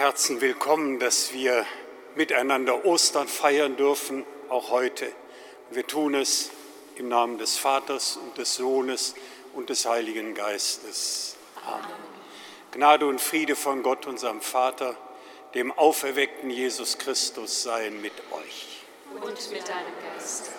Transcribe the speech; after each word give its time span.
Herzen 0.00 0.40
willkommen, 0.40 0.98
dass 0.98 1.34
wir 1.34 1.66
miteinander 2.14 2.86
Ostern 2.86 3.28
feiern 3.28 3.76
dürfen, 3.76 4.24
auch 4.48 4.70
heute. 4.70 5.12
Wir 5.68 5.86
tun 5.86 6.14
es 6.14 6.48
im 6.96 7.10
Namen 7.10 7.36
des 7.36 7.58
Vaters 7.58 8.16
und 8.16 8.38
des 8.38 8.54
Sohnes 8.54 9.14
und 9.52 9.68
des 9.68 9.84
Heiligen 9.84 10.32
Geistes. 10.32 11.36
Amen. 11.66 11.84
Gnade 12.72 13.04
und 13.04 13.20
Friede 13.20 13.54
von 13.54 13.82
Gott, 13.82 14.06
unserem 14.06 14.40
Vater, 14.40 14.96
dem 15.52 15.70
auferweckten 15.70 16.48
Jesus 16.48 16.96
Christus 16.96 17.62
seien 17.62 18.00
mit 18.00 18.14
euch. 18.32 18.80
Und 19.20 19.52
mit 19.52 19.68
deinem 19.68 19.92
Geist. 20.16 20.50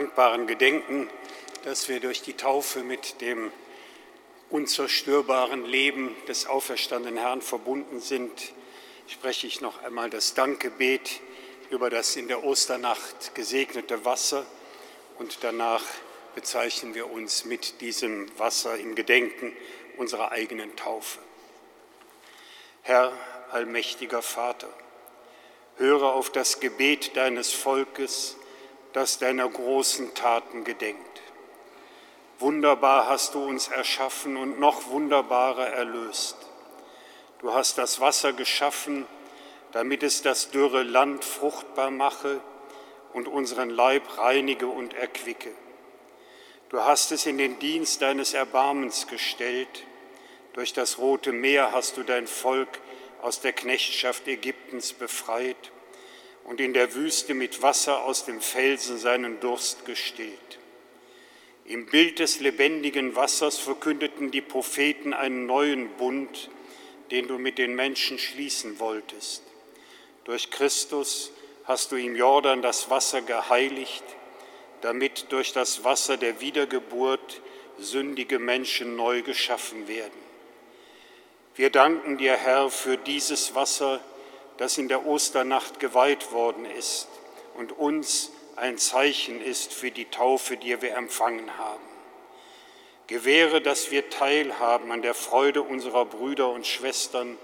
Dankbaren 0.00 0.46
Gedenken, 0.46 1.10
dass 1.64 1.90
wir 1.90 2.00
durch 2.00 2.22
die 2.22 2.32
Taufe 2.32 2.82
mit 2.82 3.20
dem 3.20 3.52
unzerstörbaren 4.48 5.66
Leben 5.66 6.16
des 6.26 6.46
auferstandenen 6.46 7.18
Herrn 7.18 7.42
verbunden 7.42 8.00
sind, 8.00 8.54
spreche 9.08 9.46
ich 9.46 9.60
noch 9.60 9.82
einmal 9.82 10.08
das 10.08 10.32
Dankgebet 10.32 11.20
über 11.68 11.90
das 11.90 12.16
in 12.16 12.28
der 12.28 12.44
Osternacht 12.44 13.34
gesegnete 13.34 14.06
Wasser 14.06 14.46
und 15.18 15.40
danach 15.42 15.84
bezeichnen 16.34 16.94
wir 16.94 17.10
uns 17.10 17.44
mit 17.44 17.82
diesem 17.82 18.26
Wasser 18.38 18.78
im 18.78 18.94
Gedenken 18.94 19.54
unserer 19.98 20.32
eigenen 20.32 20.74
Taufe. 20.76 21.18
Herr, 22.80 23.12
allmächtiger 23.50 24.22
Vater, 24.22 24.70
höre 25.76 26.14
auf 26.14 26.32
das 26.32 26.58
Gebet 26.58 27.18
deines 27.18 27.52
Volkes, 27.52 28.36
das 28.92 29.18
deiner 29.18 29.48
großen 29.48 30.14
Taten 30.14 30.64
gedenkt. 30.64 31.22
Wunderbar 32.38 33.06
hast 33.06 33.34
du 33.34 33.44
uns 33.44 33.68
erschaffen 33.68 34.36
und 34.36 34.58
noch 34.58 34.88
wunderbarer 34.88 35.68
erlöst. 35.68 36.36
Du 37.40 37.52
hast 37.52 37.78
das 37.78 38.00
Wasser 38.00 38.32
geschaffen, 38.32 39.06
damit 39.72 40.02
es 40.02 40.22
das 40.22 40.50
dürre 40.50 40.82
Land 40.82 41.24
fruchtbar 41.24 41.90
mache 41.90 42.40
und 43.12 43.28
unseren 43.28 43.70
Leib 43.70 44.18
reinige 44.18 44.66
und 44.66 44.94
erquicke. 44.94 45.52
Du 46.70 46.80
hast 46.80 47.12
es 47.12 47.26
in 47.26 47.38
den 47.38 47.58
Dienst 47.58 48.00
deines 48.02 48.32
Erbarmens 48.32 49.06
gestellt. 49.06 49.84
Durch 50.52 50.72
das 50.72 50.98
Rote 50.98 51.32
Meer 51.32 51.72
hast 51.72 51.96
du 51.96 52.02
dein 52.02 52.26
Volk 52.26 52.80
aus 53.22 53.40
der 53.40 53.52
Knechtschaft 53.52 54.26
Ägyptens 54.28 54.92
befreit 54.92 55.72
und 56.44 56.60
in 56.60 56.72
der 56.72 56.94
Wüste 56.94 57.34
mit 57.34 57.62
Wasser 57.62 58.04
aus 58.04 58.24
dem 58.24 58.40
Felsen 58.40 58.98
seinen 58.98 59.40
Durst 59.40 59.84
gestillt. 59.84 60.58
Im 61.64 61.86
Bild 61.86 62.18
des 62.18 62.40
lebendigen 62.40 63.14
Wassers 63.14 63.58
verkündeten 63.58 64.30
die 64.30 64.40
Propheten 64.40 65.12
einen 65.14 65.46
neuen 65.46 65.88
Bund, 65.96 66.50
den 67.10 67.28
du 67.28 67.38
mit 67.38 67.58
den 67.58 67.74
Menschen 67.74 68.18
schließen 68.18 68.78
wolltest. 68.80 69.42
Durch 70.24 70.50
Christus 70.50 71.32
hast 71.64 71.92
du 71.92 71.96
im 71.96 72.16
Jordan 72.16 72.62
das 72.62 72.90
Wasser 72.90 73.22
geheiligt, 73.22 74.04
damit 74.80 75.26
durch 75.30 75.52
das 75.52 75.84
Wasser 75.84 76.16
der 76.16 76.40
Wiedergeburt 76.40 77.40
sündige 77.78 78.38
Menschen 78.38 78.96
neu 78.96 79.22
geschaffen 79.22 79.86
werden. 79.88 80.18
Wir 81.54 81.70
danken 81.70 82.18
dir, 82.18 82.36
Herr, 82.36 82.70
für 82.70 82.96
dieses 82.96 83.54
Wasser, 83.54 84.00
das 84.60 84.76
in 84.76 84.88
der 84.88 85.06
Osternacht 85.06 85.80
geweiht 85.80 86.32
worden 86.32 86.66
ist 86.66 87.08
und 87.54 87.72
uns 87.72 88.30
ein 88.56 88.76
Zeichen 88.76 89.40
ist 89.40 89.72
für 89.72 89.90
die 89.90 90.04
Taufe, 90.04 90.58
die 90.58 90.82
wir 90.82 90.94
empfangen 90.96 91.56
haben. 91.56 91.82
Gewähre, 93.06 93.62
dass 93.62 93.90
wir 93.90 94.10
teilhaben 94.10 94.92
an 94.92 95.00
der 95.00 95.14
Freude 95.14 95.62
unserer 95.62 96.04
Brüder 96.04 96.50
und 96.50 96.66
Schwestern, 96.66 97.38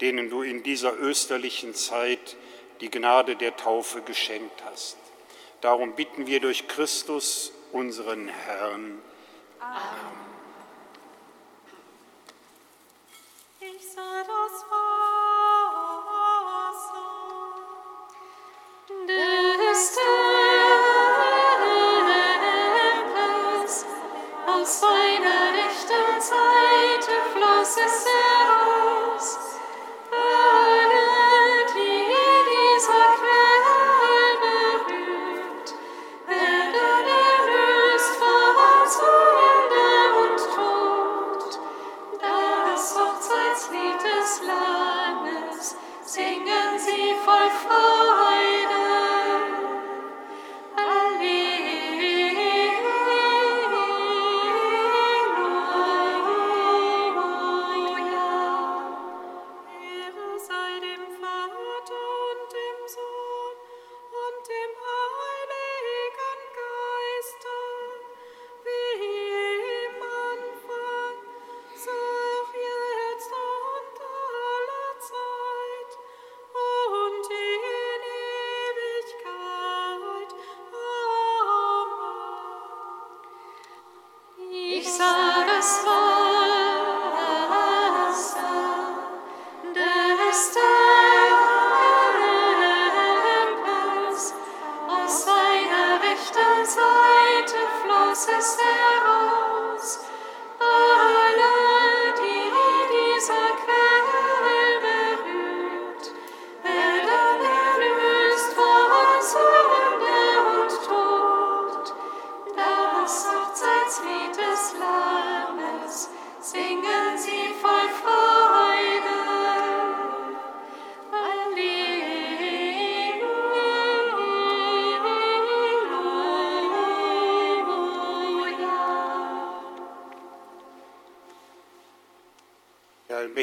denen 0.00 0.30
du 0.30 0.40
in 0.40 0.62
dieser 0.62 0.98
österlichen 0.98 1.74
Zeit 1.74 2.34
die 2.80 2.90
Gnade 2.90 3.36
der 3.36 3.58
Taufe 3.58 4.00
geschenkt 4.00 4.64
hast. 4.64 4.96
Darum 5.60 5.94
bitten 5.94 6.26
wir 6.26 6.40
durch 6.40 6.66
Christus, 6.66 7.52
unseren 7.72 8.28
Herrn. 8.28 9.02
Amen. 9.60 10.24
Ich 13.60 13.86
sah 13.86 14.22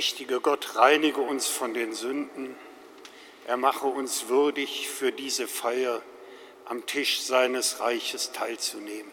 allmächtige 0.02 0.42
Gott, 0.42 0.78
reinige 0.78 1.22
uns 1.22 1.46
von 1.46 1.76
den 1.76 1.94
Sünden. 1.94 2.56
Er 3.46 3.56
mache 3.56 3.86
uns 3.86 4.30
würdig, 4.30 4.90
für 4.90 5.12
diese 5.12 5.48
Feier 5.48 6.02
am 6.66 6.88
Tisch 6.88 7.22
seines 7.22 7.82
Reiches 7.82 8.32
teilzunehmen. 8.32 9.12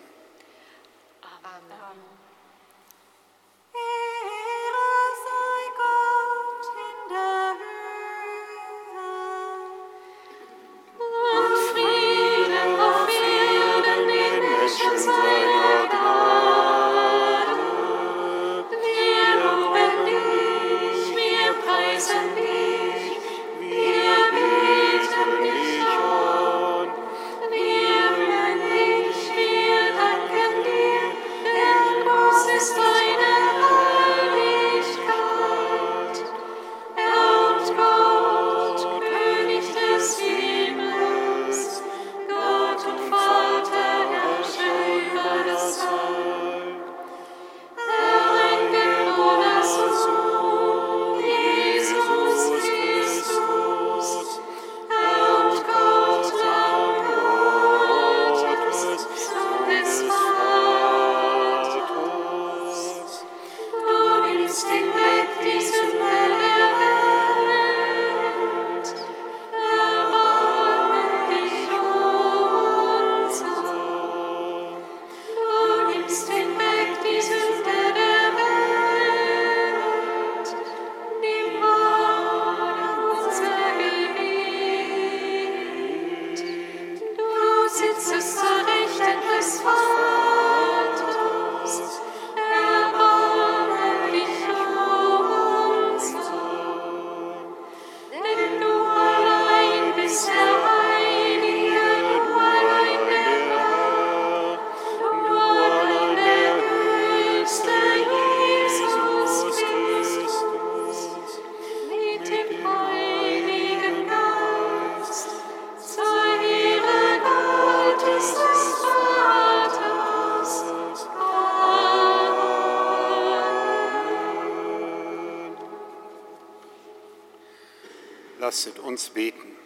Lasset 128.38 128.78
uns 128.78 129.10
beten. 129.10 129.56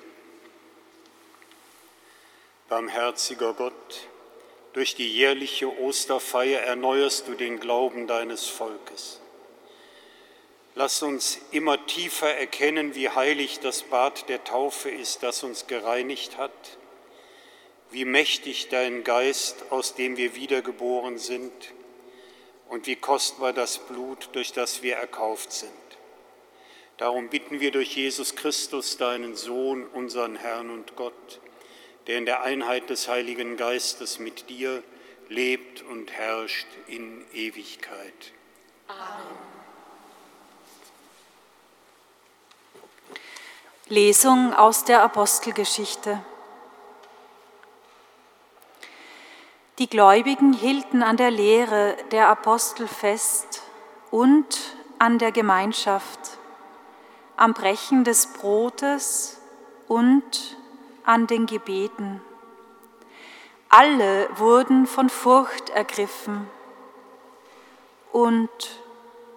Barmherziger 2.71 3.53
Gott, 3.53 4.09
durch 4.73 4.95
die 4.95 5.13
jährliche 5.13 5.79
Osterfeier 5.79 6.61
erneuerst 6.61 7.29
du 7.29 7.35
den 7.35 7.61
Glauben 7.61 8.07
deines 8.07 8.47
Volkes. 8.47 9.21
Lass 10.75 11.03
uns 11.03 11.39
immer 11.51 11.87
tiefer 11.87 12.35
erkennen, 12.35 12.95
wie 12.95 13.11
heilig 13.11 13.61
das 13.61 13.83
Bad 13.83 14.31
der 14.31 14.43
Taufe 14.43 14.89
ist, 14.91 15.23
das 15.23 15.43
uns 15.43 15.67
gereinigt 15.67 16.39
hat, 16.39 16.79
wie 17.91 18.07
mächtig 18.07 18.71
dein 18.71 19.05
Geist, 19.05 19.71
aus 19.71 19.95
dem 19.95 20.17
wir 20.17 20.35
wiedergeboren 20.35 21.19
sind, 21.19 21.53
und 22.71 22.87
wie 22.87 22.97
kostbar 22.97 23.53
das 23.53 23.81
Blut, 23.81 24.31
durch 24.33 24.55
das 24.55 24.83
wir 24.83 24.97
erkauft 24.97 25.53
sind. 25.53 25.71
Darum 26.99 27.29
bitten 27.29 27.61
wir 27.61 27.71
durch 27.71 27.97
Jesus 27.97 28.37
Christus, 28.37 28.97
deinen 28.97 29.35
Sohn, 29.35 29.87
unseren 29.87 30.37
Herrn 30.37 30.71
und 30.71 30.95
Gott, 30.97 31.41
der 32.07 32.19
in 32.19 32.27
der 32.27 32.43
Einheit 32.43 32.91
des 32.91 33.09
Heiligen 33.09 33.57
Geistes 33.57 34.19
mit 34.19 34.49
dir 34.49 34.83
lebt 35.29 35.83
und 35.83 36.13
herrscht 36.13 36.67
in 36.87 37.25
Ewigkeit. 37.33 38.33
Lesung 43.89 44.55
aus 44.55 44.85
der 44.85 45.03
Apostelgeschichte. 45.03 46.23
Die 49.79 49.89
Gläubigen 49.89 50.53
hielten 50.53 51.03
an 51.03 51.17
der 51.17 51.31
Lehre 51.31 51.97
der 52.11 52.29
Apostel 52.29 52.87
fest 52.87 53.63
und 54.11 54.77
an 54.99 55.19
der 55.19 55.33
Gemeinschaft, 55.33 56.39
am 57.37 57.55
Brechen 57.55 58.05
des 58.05 58.27
Brotes 58.29 59.41
und 59.89 60.57
an 61.05 61.27
den 61.27 61.47
Gebeten. 61.47 62.21
Alle 63.69 64.29
wurden 64.37 64.87
von 64.87 65.09
Furcht 65.09 65.71
ergriffen 65.71 66.47
und 68.13 68.51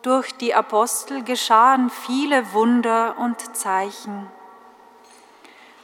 durch 0.02 0.36
die 0.36 0.54
Apostel 0.54 1.24
geschahen 1.24 1.90
viele 1.90 2.54
Wunder 2.54 3.16
und 3.18 3.56
Zeichen. 3.56 4.28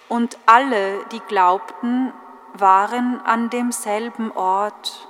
Und 0.09 0.37
alle, 0.45 1.03
die 1.05 1.21
glaubten, 1.21 2.13
waren 2.53 3.21
an 3.21 3.49
demselben 3.49 4.31
Ort 4.33 5.07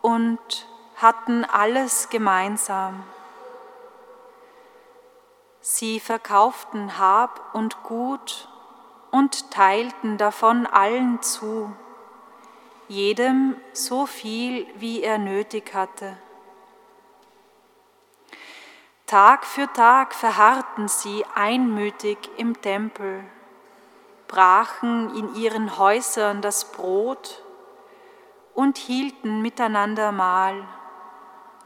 und 0.00 0.38
hatten 0.96 1.44
alles 1.44 2.08
gemeinsam. 2.08 3.02
Sie 5.60 6.00
verkauften 6.00 6.98
Hab 6.98 7.54
und 7.54 7.82
Gut 7.82 8.48
und 9.10 9.50
teilten 9.50 10.16
davon 10.16 10.66
allen 10.66 11.20
zu, 11.20 11.74
jedem 12.88 13.56
so 13.72 14.06
viel, 14.06 14.66
wie 14.76 15.02
er 15.02 15.18
nötig 15.18 15.74
hatte. 15.74 16.16
Tag 19.06 19.44
für 19.44 19.70
Tag 19.72 20.14
verharrten 20.14 20.88
sie 20.88 21.24
einmütig 21.34 22.16
im 22.36 22.60
Tempel, 22.60 23.24
brachen 24.28 25.14
in 25.16 25.34
ihren 25.34 25.78
Häusern 25.78 26.40
das 26.42 26.72
Brot 26.72 27.42
und 28.54 28.78
hielten 28.78 29.42
miteinander 29.42 30.12
Mahl 30.12 30.66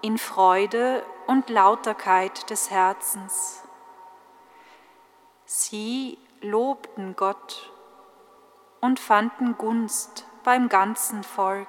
in 0.01 0.19
Freude 0.19 1.05
und 1.27 1.49
Lauterkeit 1.51 2.49
des 2.51 2.71
Herzens. 2.71 3.64
Sie 5.57 6.19
lobten 6.41 7.15
Gott 7.15 7.71
und 8.81 8.99
fanden 8.99 9.57
Gunst 9.57 10.27
beim 10.43 10.69
ganzen 10.69 11.23
Volk. 11.23 11.69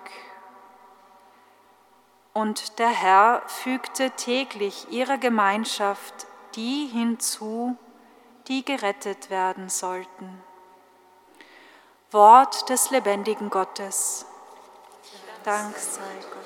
Und 2.33 2.79
der 2.79 2.89
Herr 2.89 3.43
fügte 3.45 4.09
täglich 4.09 4.87
ihrer 4.89 5.19
Gemeinschaft 5.19 6.25
die 6.55 6.87
hinzu, 6.87 7.77
die 8.47 8.65
gerettet 8.65 9.29
werden 9.29 9.69
sollten. 9.69 10.41
Wort 12.09 12.67
des 12.69 12.89
lebendigen 12.89 13.51
Gottes. 13.51 14.25
Dank 15.43 15.77
sei 15.77 16.01
Gott. 16.33 16.44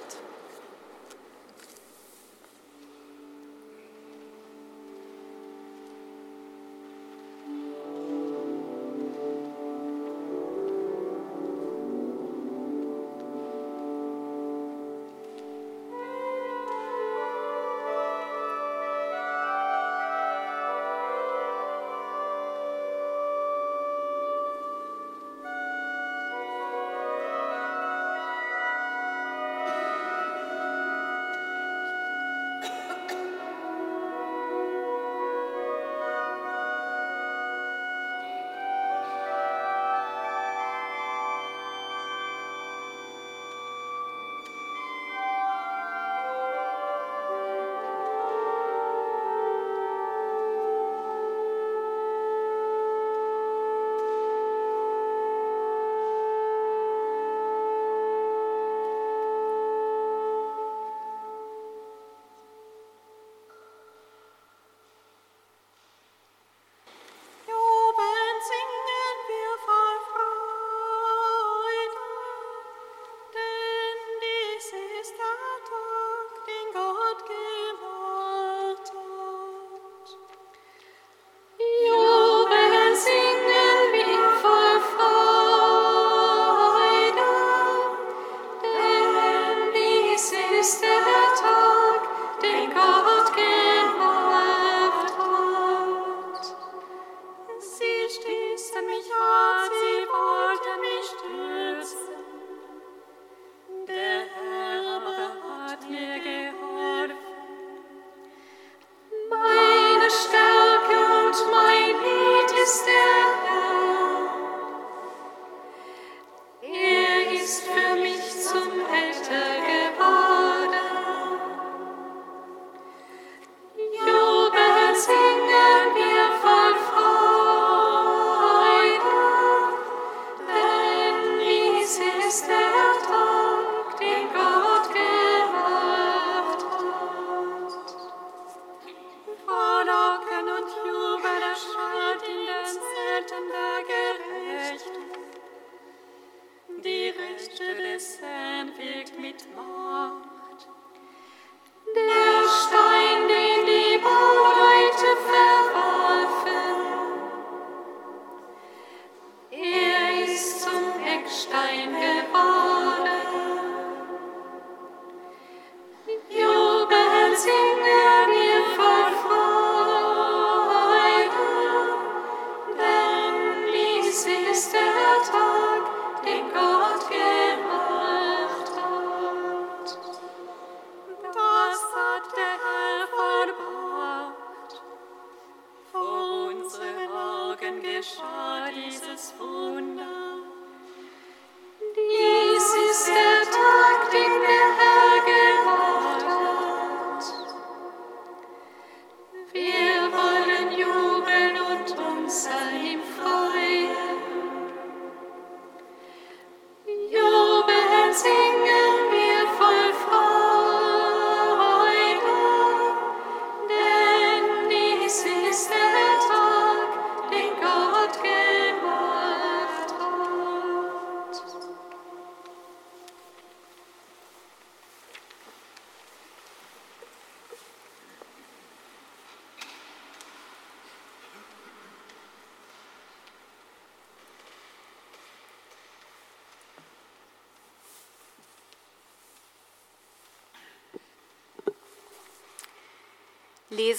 bist 117.50 117.64
für 117.64 117.96
mich 117.96 118.30
zum 118.44 118.86
Ältesten. 118.94 119.59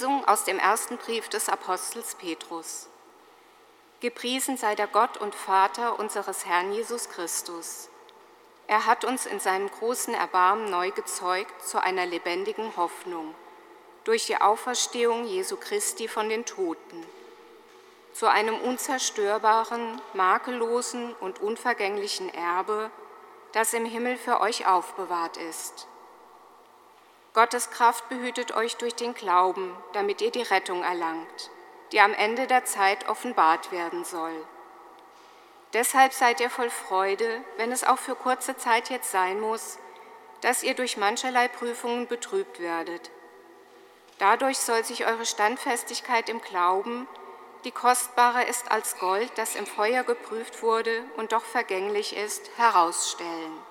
Lesung 0.00 0.24
aus 0.26 0.44
dem 0.44 0.58
ersten 0.58 0.96
Brief 0.96 1.28
des 1.28 1.50
Apostels 1.50 2.14
Petrus. 2.14 2.88
Gepriesen 4.00 4.56
sei 4.56 4.74
der 4.74 4.86
Gott 4.86 5.18
und 5.18 5.34
Vater 5.34 5.98
unseres 5.98 6.46
Herrn 6.46 6.72
Jesus 6.72 7.10
Christus. 7.10 7.90
Er 8.66 8.86
hat 8.86 9.04
uns 9.04 9.26
in 9.26 9.40
seinem 9.40 9.70
großen 9.70 10.14
Erbarmen 10.14 10.70
neu 10.70 10.90
gezeugt 10.90 11.52
zu 11.62 11.82
einer 11.82 12.06
lebendigen 12.06 12.74
Hoffnung 12.78 13.34
durch 14.04 14.24
die 14.24 14.40
Auferstehung 14.40 15.26
Jesu 15.26 15.58
Christi 15.58 16.08
von 16.08 16.30
den 16.30 16.46
Toten, 16.46 17.04
zu 18.14 18.26
einem 18.26 18.58
unzerstörbaren, 18.58 20.00
makellosen 20.14 21.14
und 21.20 21.42
unvergänglichen 21.42 22.32
Erbe, 22.32 22.90
das 23.52 23.74
im 23.74 23.84
Himmel 23.84 24.16
für 24.16 24.40
euch 24.40 24.66
aufbewahrt 24.66 25.36
ist 25.36 25.89
Gottes 27.32 27.70
Kraft 27.70 28.08
behütet 28.08 28.56
euch 28.56 28.76
durch 28.76 28.96
den 28.96 29.14
Glauben, 29.14 29.76
damit 29.92 30.20
ihr 30.20 30.32
die 30.32 30.42
Rettung 30.42 30.82
erlangt, 30.82 31.50
die 31.92 32.00
am 32.00 32.12
Ende 32.12 32.48
der 32.48 32.64
Zeit 32.64 33.08
offenbart 33.08 33.70
werden 33.70 34.04
soll. 34.04 34.34
Deshalb 35.72 36.12
seid 36.12 36.40
ihr 36.40 36.50
voll 36.50 36.70
Freude, 36.70 37.44
wenn 37.56 37.70
es 37.70 37.84
auch 37.84 37.98
für 37.98 38.16
kurze 38.16 38.56
Zeit 38.56 38.90
jetzt 38.90 39.12
sein 39.12 39.38
muss, 39.38 39.78
dass 40.40 40.64
ihr 40.64 40.74
durch 40.74 40.96
mancherlei 40.96 41.46
Prüfungen 41.46 42.08
betrübt 42.08 42.58
werdet. 42.58 43.12
Dadurch 44.18 44.58
soll 44.58 44.82
sich 44.82 45.06
eure 45.06 45.24
Standfestigkeit 45.24 46.28
im 46.28 46.40
Glauben, 46.40 47.06
die 47.62 47.70
kostbarer 47.70 48.48
ist 48.48 48.72
als 48.72 48.98
Gold, 48.98 49.30
das 49.36 49.54
im 49.54 49.66
Feuer 49.66 50.02
geprüft 50.02 50.64
wurde 50.64 51.04
und 51.16 51.30
doch 51.30 51.44
vergänglich 51.44 52.16
ist, 52.16 52.50
herausstellen 52.56 53.69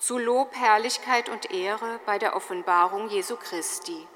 zu 0.00 0.16
Lob, 0.16 0.56
Herrlichkeit 0.56 1.28
und 1.28 1.50
Ehre 1.52 2.00
bei 2.06 2.18
der 2.18 2.34
Offenbarung 2.34 3.10
Jesu 3.10 3.36
Christi. 3.36 4.08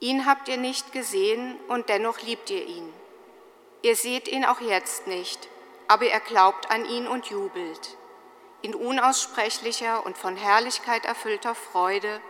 Ihn 0.00 0.26
habt 0.26 0.48
ihr 0.48 0.56
nicht 0.56 0.92
gesehen 0.92 1.58
und 1.68 1.88
dennoch 1.88 2.20
liebt 2.20 2.50
ihr 2.50 2.66
ihn. 2.66 2.92
Ihr 3.82 3.94
seht 3.94 4.26
ihn 4.26 4.44
auch 4.44 4.60
jetzt 4.60 5.06
nicht, 5.06 5.48
aber 5.86 6.06
ihr 6.06 6.18
glaubt 6.18 6.68
an 6.70 6.84
ihn 6.84 7.06
und 7.06 7.26
jubelt, 7.26 7.96
in 8.60 8.74
unaussprechlicher 8.74 10.04
und 10.04 10.18
von 10.18 10.36
Herrlichkeit 10.36 11.04
erfüllter 11.04 11.54
Freude, 11.54 12.20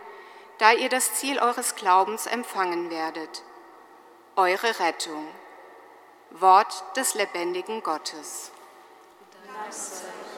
da 0.59 0.73
ihr 0.73 0.89
das 0.89 1.15
Ziel 1.15 1.39
eures 1.39 1.75
Glaubens 1.75 2.27
empfangen 2.27 2.91
werdet, 2.91 3.43
eure 4.35 4.79
Rettung. 4.79 5.27
Wort 6.31 6.83
des 6.95 7.15
lebendigen 7.15 7.81
Gottes. 7.81 8.51
Dank 9.47 10.28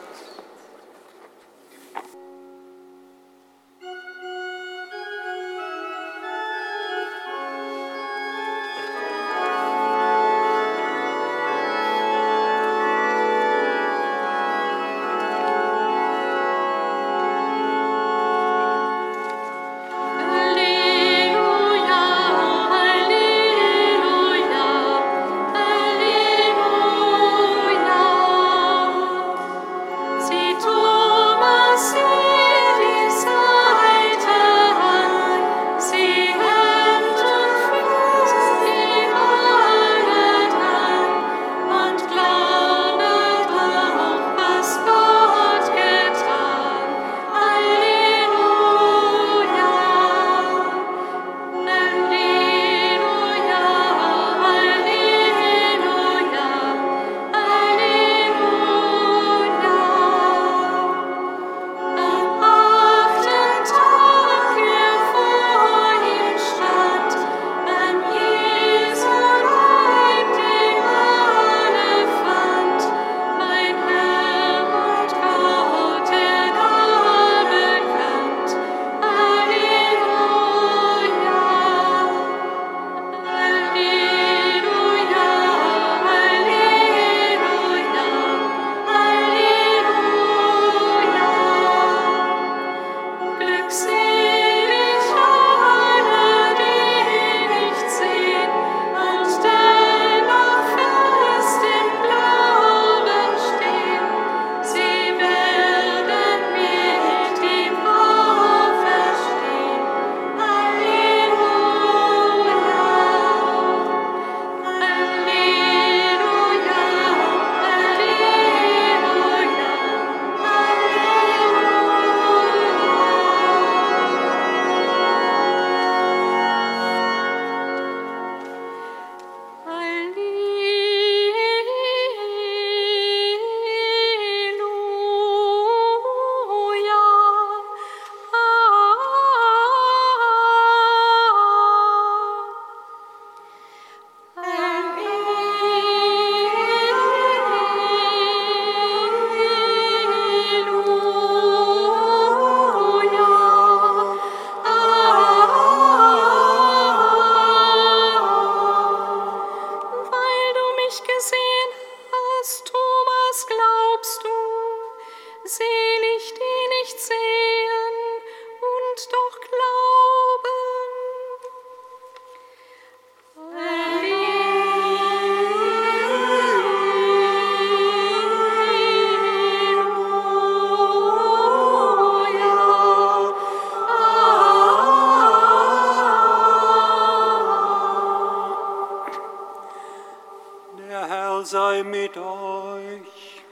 mit 191.92 192.16
euch. 192.16 193.42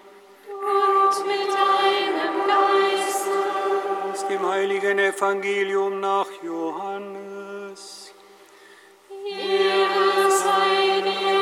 Und 0.49 1.27
mit 1.27 1.49
deinem 1.53 2.37
Geiste. 2.49 3.37
Aus 4.11 4.27
dem 4.29 4.47
heiligen 4.49 4.99
Evangelium 4.99 6.01
nach 6.01 6.27
Johannes. 6.43 8.15
Ehre 9.29 10.31
sei 10.31 11.03
dir, 11.03 11.41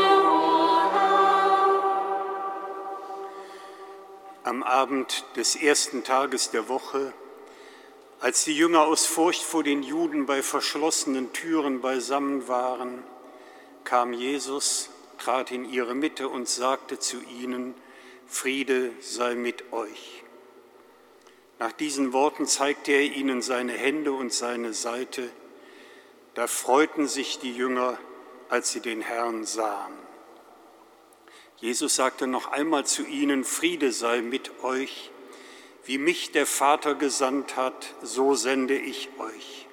Am 4.42 4.62
Abend 4.64 5.24
des 5.36 5.54
ersten 5.54 6.02
Tages 6.02 6.50
der 6.50 6.68
Woche, 6.68 7.12
als 8.18 8.42
die 8.42 8.56
Jünger 8.56 8.82
aus 8.82 9.06
Furcht 9.06 9.42
vor 9.42 9.62
den 9.62 9.84
Juden 9.84 10.26
bei 10.26 10.42
verschlossenen 10.42 11.32
Türen 11.32 11.80
beisammen 11.80 12.48
waren, 12.48 13.04
kam 13.84 14.12
Jesus, 14.12 14.90
trat 15.18 15.50
in 15.50 15.70
ihre 15.70 15.94
Mitte 15.94 16.28
und 16.28 16.48
sagte 16.48 16.98
zu 16.98 17.20
ihnen, 17.22 17.74
Friede 18.26 18.92
sei 19.00 19.34
mit 19.34 19.72
euch. 19.72 20.22
Nach 21.58 21.72
diesen 21.72 22.12
Worten 22.12 22.46
zeigte 22.46 22.92
er 22.92 23.02
ihnen 23.02 23.42
seine 23.42 23.72
Hände 23.72 24.12
und 24.12 24.32
seine 24.32 24.72
Seite. 24.72 25.30
Da 26.34 26.46
freuten 26.46 27.08
sich 27.08 27.38
die 27.38 27.52
Jünger, 27.52 27.98
als 28.48 28.70
sie 28.70 28.80
den 28.80 29.00
Herrn 29.00 29.44
sahen. 29.44 29.94
Jesus 31.56 31.96
sagte 31.96 32.26
noch 32.26 32.52
einmal 32.52 32.86
zu 32.86 33.04
ihnen, 33.04 33.44
Friede 33.44 33.90
sei 33.90 34.22
mit 34.22 34.62
euch. 34.62 35.10
Wie 35.84 35.98
mich 35.98 36.30
der 36.30 36.46
Vater 36.46 36.94
gesandt 36.94 37.56
hat, 37.56 37.94
so 38.02 38.34
sende 38.34 38.78
ich 38.78 39.08
euch. 39.18 39.66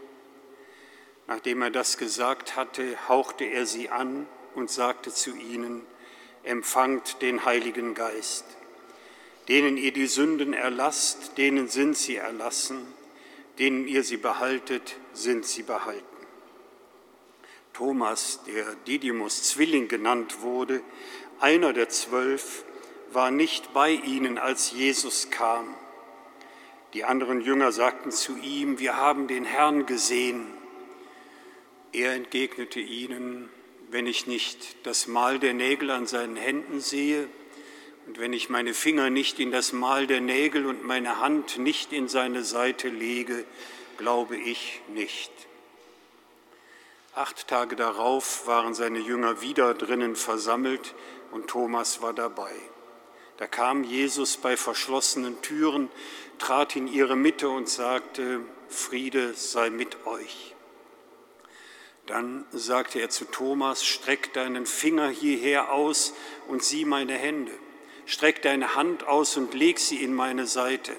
Nachdem 1.27 1.61
er 1.61 1.71
das 1.71 1.97
gesagt 1.97 2.55
hatte, 2.55 2.97
hauchte 3.07 3.43
er 3.43 3.65
sie 3.65 3.89
an 3.89 4.27
und 4.55 4.69
sagte 4.69 5.13
zu 5.13 5.35
ihnen, 5.35 5.85
empfangt 6.43 7.21
den 7.21 7.45
Heiligen 7.45 7.93
Geist. 7.93 8.45
Denen 9.47 9.77
ihr 9.77 9.93
die 9.93 10.07
Sünden 10.07 10.53
erlasst, 10.53 11.37
denen 11.37 11.67
sind 11.67 11.97
sie 11.97 12.15
erlassen, 12.15 12.85
denen 13.59 13.87
ihr 13.87 14.03
sie 14.03 14.17
behaltet, 14.17 14.95
sind 15.13 15.45
sie 15.45 15.63
behalten. 15.63 16.03
Thomas, 17.73 18.41
der 18.47 18.75
Didymus 18.87 19.43
Zwilling 19.43 19.87
genannt 19.87 20.41
wurde, 20.41 20.81
einer 21.39 21.73
der 21.73 21.89
zwölf, 21.89 22.63
war 23.11 23.31
nicht 23.31 23.73
bei 23.73 23.91
ihnen, 23.91 24.37
als 24.37 24.71
Jesus 24.71 25.29
kam. 25.29 25.75
Die 26.93 27.03
anderen 27.03 27.41
Jünger 27.41 27.71
sagten 27.71 28.11
zu 28.11 28.37
ihm, 28.37 28.79
wir 28.79 28.95
haben 28.95 29.27
den 29.27 29.43
Herrn 29.43 29.85
gesehen. 29.85 30.47
Er 31.91 32.13
entgegnete 32.13 32.79
ihnen, 32.79 33.49
wenn 33.95 34.07
ich 34.07 34.27
nicht 34.27 34.85
das 34.85 35.07
Mal 35.07 35.39
der 35.39 35.53
Nägel 35.53 35.89
an 35.89 36.05
seinen 36.05 36.35
Händen 36.35 36.81
sehe 36.81 37.29
und 38.07 38.19
wenn 38.19 38.33
ich 38.33 38.49
meine 38.49 38.73
Finger 38.73 39.09
nicht 39.09 39.39
in 39.39 39.51
das 39.51 39.71
Mal 39.71 40.05
der 40.05 40.19
Nägel 40.19 40.65
und 40.65 40.83
meine 40.83 41.21
Hand 41.21 41.59
nicht 41.59 41.93
in 41.93 42.09
seine 42.09 42.43
Seite 42.43 42.89
lege, 42.89 43.45
glaube 43.97 44.35
ich 44.35 44.81
nicht. 44.89 45.31
Acht 47.13 47.47
Tage 47.47 47.77
darauf 47.77 48.45
waren 48.47 48.73
seine 48.73 48.99
Jünger 48.99 49.39
wieder 49.39 49.73
drinnen 49.73 50.17
versammelt 50.17 50.93
und 51.31 51.47
Thomas 51.47 52.01
war 52.01 52.11
dabei. 52.11 52.51
Da 53.37 53.47
kam 53.47 53.85
Jesus 53.85 54.35
bei 54.35 54.57
verschlossenen 54.57 55.41
Türen, 55.41 55.87
trat 56.37 56.75
in 56.75 56.89
ihre 56.89 57.15
Mitte 57.15 57.47
und 57.47 57.69
sagte, 57.69 58.41
Friede 58.67 59.35
sei 59.35 59.69
mit 59.69 60.05
euch. 60.05 60.54
Dann 62.05 62.45
sagte 62.51 62.99
er 62.99 63.09
zu 63.09 63.25
Thomas, 63.25 63.83
streck 63.83 64.33
deinen 64.33 64.65
Finger 64.65 65.09
hierher 65.09 65.71
aus 65.71 66.13
und 66.47 66.63
sieh 66.63 66.85
meine 66.85 67.13
Hände. 67.13 67.51
Streck 68.05 68.43
deine 68.43 68.75
Hand 68.75 69.07
aus 69.07 69.37
und 69.37 69.55
leg 69.55 69.79
sie 69.79 70.03
in 70.03 70.13
meine 70.13 70.45
Seite. 70.45 70.95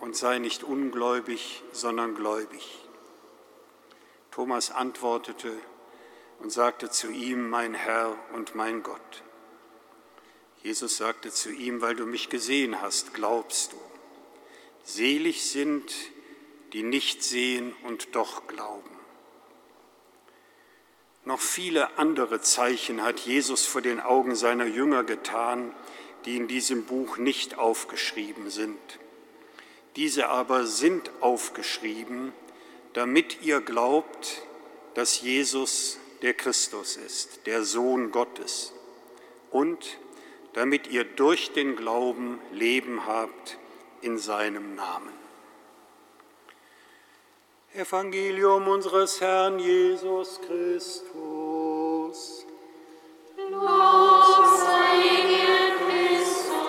Und 0.00 0.16
sei 0.16 0.38
nicht 0.38 0.64
ungläubig, 0.64 1.62
sondern 1.72 2.14
gläubig. 2.14 2.78
Thomas 4.32 4.70
antwortete 4.70 5.52
und 6.40 6.50
sagte 6.50 6.90
zu 6.90 7.10
ihm, 7.10 7.48
mein 7.48 7.74
Herr 7.74 8.16
und 8.32 8.54
mein 8.54 8.82
Gott. 8.82 9.22
Jesus 10.62 10.96
sagte 10.96 11.30
zu 11.30 11.50
ihm, 11.50 11.80
weil 11.80 11.94
du 11.94 12.06
mich 12.06 12.28
gesehen 12.28 12.80
hast, 12.80 13.14
glaubst 13.14 13.72
du. 13.72 13.76
Selig 14.84 15.50
sind, 15.50 15.92
die 16.72 16.82
nicht 16.82 17.22
sehen 17.22 17.74
und 17.84 18.14
doch 18.14 18.46
glauben. 18.46 18.97
Noch 21.28 21.40
viele 21.40 21.98
andere 21.98 22.40
Zeichen 22.40 23.02
hat 23.02 23.20
Jesus 23.20 23.66
vor 23.66 23.82
den 23.82 24.00
Augen 24.00 24.34
seiner 24.34 24.64
Jünger 24.64 25.04
getan, 25.04 25.74
die 26.24 26.38
in 26.38 26.48
diesem 26.48 26.86
Buch 26.86 27.18
nicht 27.18 27.58
aufgeschrieben 27.58 28.48
sind. 28.48 28.78
Diese 29.94 30.30
aber 30.30 30.64
sind 30.64 31.10
aufgeschrieben, 31.20 32.32
damit 32.94 33.42
ihr 33.42 33.60
glaubt, 33.60 34.40
dass 34.94 35.20
Jesus 35.20 35.98
der 36.22 36.32
Christus 36.32 36.96
ist, 36.96 37.44
der 37.44 37.62
Sohn 37.62 38.10
Gottes, 38.10 38.72
und 39.50 39.98
damit 40.54 40.86
ihr 40.86 41.04
durch 41.04 41.52
den 41.52 41.76
Glauben 41.76 42.40
Leben 42.52 43.06
habt 43.06 43.58
in 44.00 44.16
seinem 44.16 44.76
Namen. 44.76 45.12
Evangelium 47.78 48.66
unseres 48.66 49.20
Herrn 49.20 49.60
Jesus 49.60 50.40
Christus. 50.40 51.04
Lob 53.50 54.58
sei 54.58 54.98
Christus. 55.86 56.64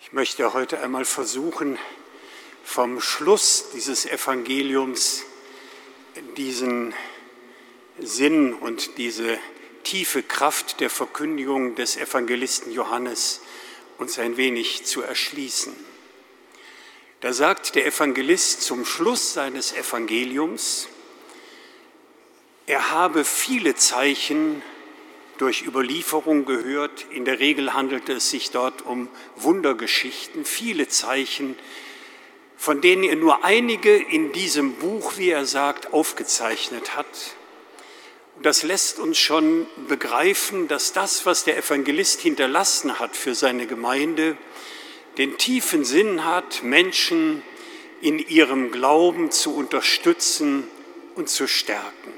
Ich 0.00 0.12
möchte 0.12 0.54
heute 0.54 0.80
einmal 0.80 1.04
versuchen, 1.04 1.78
vom 2.64 3.02
Schluss 3.02 3.66
dieses 3.74 4.06
Evangeliums 4.06 5.24
diesen 6.38 6.94
Sinn 7.98 8.54
und 8.54 8.96
diese 8.96 9.38
tiefe 9.82 10.22
Kraft 10.22 10.80
der 10.80 10.88
Verkündigung 10.88 11.74
des 11.74 11.98
Evangelisten 11.98 12.72
Johannes 12.72 13.42
uns 14.00 14.18
ein 14.18 14.36
wenig 14.36 14.84
zu 14.84 15.02
erschließen. 15.02 15.76
Da 17.20 17.34
sagt 17.34 17.74
der 17.74 17.86
Evangelist 17.86 18.62
zum 18.62 18.86
Schluss 18.86 19.34
seines 19.34 19.72
Evangeliums, 19.72 20.88
er 22.66 22.90
habe 22.90 23.24
viele 23.24 23.74
Zeichen 23.74 24.62
durch 25.36 25.66
Überlieferung 25.66 26.46
gehört. 26.46 27.06
In 27.10 27.24
der 27.24 27.40
Regel 27.40 27.74
handelte 27.74 28.12
es 28.14 28.30
sich 28.30 28.52
dort 28.52 28.82
um 28.82 29.08
Wundergeschichten, 29.36 30.44
viele 30.44 30.88
Zeichen, 30.88 31.58
von 32.56 32.80
denen 32.80 33.04
er 33.04 33.16
nur 33.16 33.44
einige 33.44 33.94
in 33.96 34.32
diesem 34.32 34.74
Buch, 34.74 35.18
wie 35.18 35.30
er 35.30 35.46
sagt, 35.46 35.92
aufgezeichnet 35.92 36.96
hat. 36.96 37.36
Und 38.40 38.46
das 38.46 38.62
lässt 38.62 38.98
uns 38.98 39.18
schon 39.18 39.66
begreifen, 39.86 40.66
dass 40.66 40.94
das, 40.94 41.26
was 41.26 41.44
der 41.44 41.58
Evangelist 41.58 42.22
hinterlassen 42.22 42.98
hat 42.98 43.14
für 43.14 43.34
seine 43.34 43.66
Gemeinde, 43.66 44.34
den 45.18 45.36
tiefen 45.36 45.84
Sinn 45.84 46.24
hat, 46.24 46.62
Menschen 46.62 47.42
in 48.00 48.18
ihrem 48.18 48.72
Glauben 48.72 49.30
zu 49.30 49.54
unterstützen 49.54 50.66
und 51.16 51.28
zu 51.28 51.46
stärken. 51.46 52.14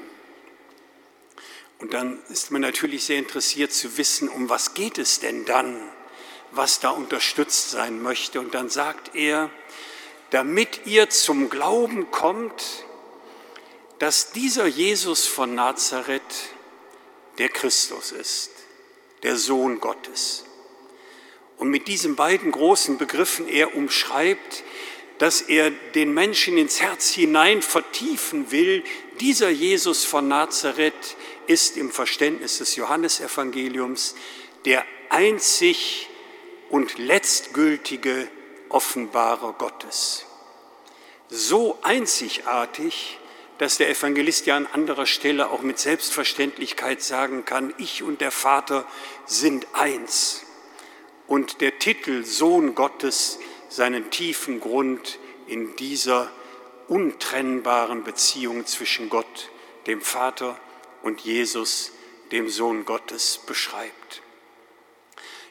Und 1.79 1.93
dann 1.93 2.21
ist 2.29 2.51
man 2.51 2.61
natürlich 2.61 3.03
sehr 3.03 3.17
interessiert 3.17 3.73
zu 3.73 3.97
wissen, 3.97 4.29
um 4.29 4.47
was 4.47 4.75
geht 4.75 4.99
es 4.99 5.19
denn 5.19 5.43
dann, 5.43 5.77
was 6.51 6.79
da 6.79 6.91
unterstützt 6.91 7.71
sein 7.71 8.01
möchte. 8.01 8.39
Und 8.39 8.53
dann 8.53 8.69
sagt 8.69 9.13
er, 9.13 9.49
damit 10.29 10.85
ihr 10.85 11.09
zum 11.09 11.49
Glauben 11.49 12.11
kommt, 12.11 12.85
dass 14.03 14.33
dieser 14.33 14.65
Jesus 14.65 15.27
von 15.27 15.55
Nazareth 15.55 16.21
der 17.37 17.47
Christus 17.47 18.11
ist, 18.11 18.51
der 19.23 19.37
Sohn 19.37 19.79
Gottes. 19.79 20.43
Und 21.57 21.69
mit 21.69 21.87
diesen 21.87 22.17
beiden 22.17 22.51
großen 22.51 22.97
Begriffen 22.97 23.47
er 23.47 23.77
umschreibt 23.77 24.65
dass 25.19 25.39
er 25.39 25.71
den 25.71 26.13
Menschen 26.13 26.57
ins 26.57 26.81
Herz 26.81 27.11
hinein 27.11 27.61
vertiefen 27.61 28.51
will. 28.51 28.83
Dieser 29.21 29.49
Jesus 29.49 30.03
von 30.03 30.27
Nazareth 30.27 31.15
ist 31.47 31.77
im 31.77 31.91
Verständnis 31.91 32.57
des 32.57 32.75
Johannesevangeliums 32.75 34.15
der 34.65 34.83
einzig 35.07 36.09
und 36.69 36.97
letztgültige 36.97 38.27
Offenbarer 38.67 39.53
Gottes. 39.53 40.25
So 41.29 41.79
einzigartig, 41.83 43.17
dass 43.57 43.77
der 43.77 43.89
Evangelist 43.89 44.45
ja 44.45 44.57
an 44.57 44.65
anderer 44.65 45.05
Stelle 45.05 45.51
auch 45.51 45.61
mit 45.61 45.79
Selbstverständlichkeit 45.79 47.01
sagen 47.01 47.45
kann, 47.45 47.73
ich 47.77 48.03
und 48.03 48.21
der 48.21 48.31
Vater 48.31 48.85
sind 49.25 49.67
eins. 49.73 50.45
Und 51.27 51.61
der 51.61 51.79
Titel 51.79 52.25
Sohn 52.25 52.75
Gottes 52.75 53.39
seinen 53.69 54.09
tiefen 54.09 54.59
Grund 54.59 55.19
in 55.47 55.75
dieser 55.75 56.31
untrennbaren 56.87 58.03
Beziehung 58.03 58.65
zwischen 58.65 59.09
Gott, 59.09 59.49
dem 59.87 60.01
Vater 60.01 60.59
und 61.01 61.21
Jesus, 61.21 61.91
dem 62.31 62.49
Sohn 62.49 62.85
Gottes, 62.85 63.39
beschreibt. 63.45 64.22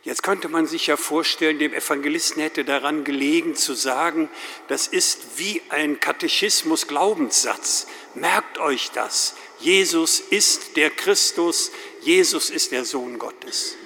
Jetzt 0.04 0.24
könnte 0.24 0.48
man 0.48 0.66
sich 0.66 0.88
ja 0.88 0.96
vorstellen, 0.96 1.60
dem 1.60 1.72
Evangelisten 1.72 2.42
hätte 2.42 2.64
daran 2.64 3.04
gelegen 3.04 3.54
zu 3.54 3.74
sagen, 3.74 4.28
das 4.66 4.88
ist 4.88 5.38
wie 5.38 5.62
ein 5.68 6.00
Katechismus-Glaubenssatz. 6.00 7.86
Merkt 8.14 8.58
euch 8.58 8.90
das. 8.90 9.34
Jesus 9.60 10.18
ist 10.18 10.76
der 10.76 10.90
Christus, 10.90 11.70
Jesus 12.00 12.50
ist 12.50 12.72
der 12.72 12.84
Sohn 12.84 13.20
Gottes. 13.20 13.76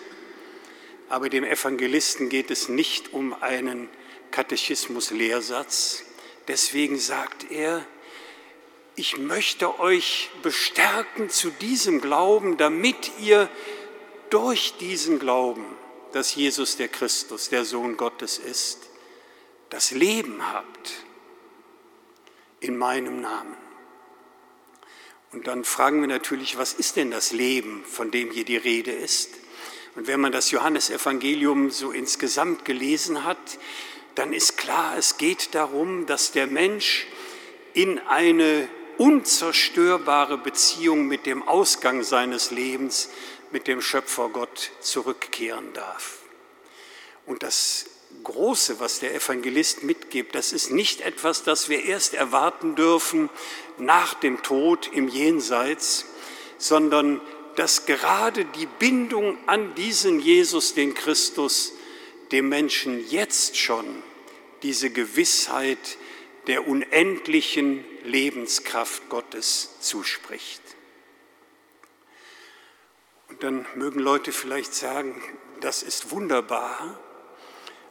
Aber 1.10 1.28
dem 1.28 1.44
Evangelisten 1.44 2.30
geht 2.30 2.50
es 2.50 2.70
nicht 2.70 3.12
um 3.12 3.34
einen 3.42 3.90
Katechismus-Lehrsatz. 4.30 6.02
Deswegen 6.48 6.98
sagt 6.98 7.50
er, 7.50 7.86
ich 8.94 9.18
möchte 9.18 9.78
euch 9.78 10.30
bestärken 10.42 11.28
zu 11.28 11.50
diesem 11.50 12.00
Glauben, 12.00 12.56
damit 12.56 13.12
ihr 13.20 13.50
durch 14.30 14.78
diesen 14.78 15.18
Glauben, 15.18 15.75
dass 16.16 16.34
Jesus 16.34 16.78
der 16.78 16.88
Christus, 16.88 17.50
der 17.50 17.66
Sohn 17.66 17.98
Gottes 17.98 18.38
ist, 18.38 18.78
das 19.68 19.90
Leben 19.90 20.50
habt 20.50 20.94
in 22.58 22.78
meinem 22.78 23.20
Namen. 23.20 23.54
Und 25.32 25.46
dann 25.46 25.62
fragen 25.62 26.00
wir 26.00 26.08
natürlich, 26.08 26.56
was 26.56 26.72
ist 26.72 26.96
denn 26.96 27.10
das 27.10 27.32
Leben, 27.32 27.84
von 27.84 28.10
dem 28.10 28.30
hier 28.30 28.46
die 28.46 28.56
Rede 28.56 28.92
ist? 28.92 29.28
Und 29.94 30.06
wenn 30.06 30.18
man 30.18 30.32
das 30.32 30.50
Johannesevangelium 30.50 31.70
so 31.70 31.92
insgesamt 31.92 32.64
gelesen 32.64 33.24
hat, 33.24 33.58
dann 34.14 34.32
ist 34.32 34.56
klar, 34.56 34.96
es 34.96 35.18
geht 35.18 35.54
darum, 35.54 36.06
dass 36.06 36.32
der 36.32 36.46
Mensch 36.46 37.06
in 37.74 37.98
eine 37.98 38.70
unzerstörbare 38.96 40.38
Beziehung 40.38 41.08
mit 41.08 41.26
dem 41.26 41.46
Ausgang 41.46 42.02
seines 42.02 42.50
Lebens, 42.52 43.10
mit 43.56 43.68
dem 43.68 43.80
Schöpfer 43.80 44.28
Gott 44.28 44.70
zurückkehren 44.82 45.72
darf. 45.72 46.18
Und 47.24 47.42
das 47.42 47.86
Große, 48.22 48.80
was 48.80 48.98
der 49.00 49.14
Evangelist 49.14 49.82
mitgibt, 49.82 50.34
das 50.34 50.52
ist 50.52 50.70
nicht 50.70 51.00
etwas, 51.00 51.42
das 51.42 51.70
wir 51.70 51.82
erst 51.82 52.12
erwarten 52.12 52.74
dürfen 52.74 53.30
nach 53.78 54.12
dem 54.12 54.42
Tod 54.42 54.90
im 54.92 55.08
Jenseits, 55.08 56.04
sondern 56.58 57.22
dass 57.54 57.86
gerade 57.86 58.44
die 58.44 58.66
Bindung 58.66 59.38
an 59.46 59.74
diesen 59.74 60.20
Jesus, 60.20 60.74
den 60.74 60.92
Christus, 60.92 61.72
dem 62.32 62.50
Menschen 62.50 63.08
jetzt 63.08 63.56
schon 63.56 63.86
diese 64.64 64.90
Gewissheit 64.90 65.96
der 66.46 66.68
unendlichen 66.68 67.86
Lebenskraft 68.04 69.08
Gottes 69.08 69.76
zuspricht. 69.80 70.75
Dann 73.40 73.66
mögen 73.74 74.00
Leute 74.00 74.32
vielleicht 74.32 74.74
sagen, 74.74 75.22
das 75.60 75.82
ist 75.82 76.10
wunderbar, 76.10 76.98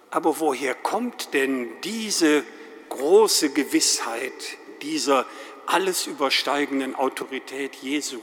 aber 0.09 0.39
woher 0.39 0.73
kommt 0.73 1.33
denn 1.33 1.69
diese 1.81 2.43
große 2.89 3.49
Gewissheit 3.49 4.57
dieser 4.81 5.25
alles 5.65 6.07
übersteigenden 6.07 6.95
Autorität 6.95 7.75
Jesu? 7.75 8.21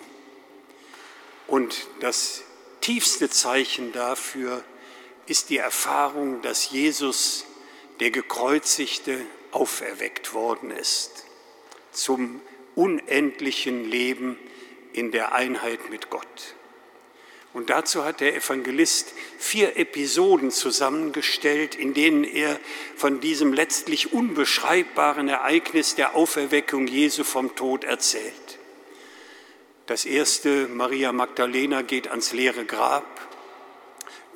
Und 1.47 1.87
das 2.01 2.43
tiefste 2.81 3.29
Zeichen 3.29 3.93
dafür 3.93 4.65
ist 5.27 5.51
die 5.51 5.59
Erfahrung, 5.59 6.43
dass 6.43 6.71
Jesus 6.71 7.45
der 8.01 8.11
gekreuzigte 8.11 9.25
auferweckt 9.53 10.35
worden 10.35 10.71
ist 10.71 11.25
zum 11.93 12.41
unendlichen 12.75 13.85
Leben 13.85 14.39
in 14.93 15.13
der 15.13 15.33
Einheit 15.35 15.91
mit 15.91 16.11
Gott. 16.11 16.55
Und 17.53 17.69
dazu 17.69 18.05
hat 18.05 18.21
der 18.21 18.35
Evangelist 18.35 19.13
vier 19.39 19.77
Episoden 19.77 20.51
zusammengestellt, 20.51 21.75
in 21.75 21.93
denen 21.93 22.25
er 22.25 22.59
von 22.97 23.21
diesem 23.21 23.53
letztlich 23.53 24.13
unbeschreibbaren 24.13 25.29
Ereignis 25.29 25.95
der 25.95 26.15
Auferweckung 26.15 26.87
Jesu 26.87 27.25
vom 27.25 27.55
Tod 27.55 27.85
erzählt. 27.85 28.59
Das 29.87 30.07
erste, 30.07 30.69
Maria 30.69 31.13
Magdalena 31.13 31.83
geht 31.83 32.09
ans 32.09 32.33
leere 32.33 32.65
Grab. 32.65 33.05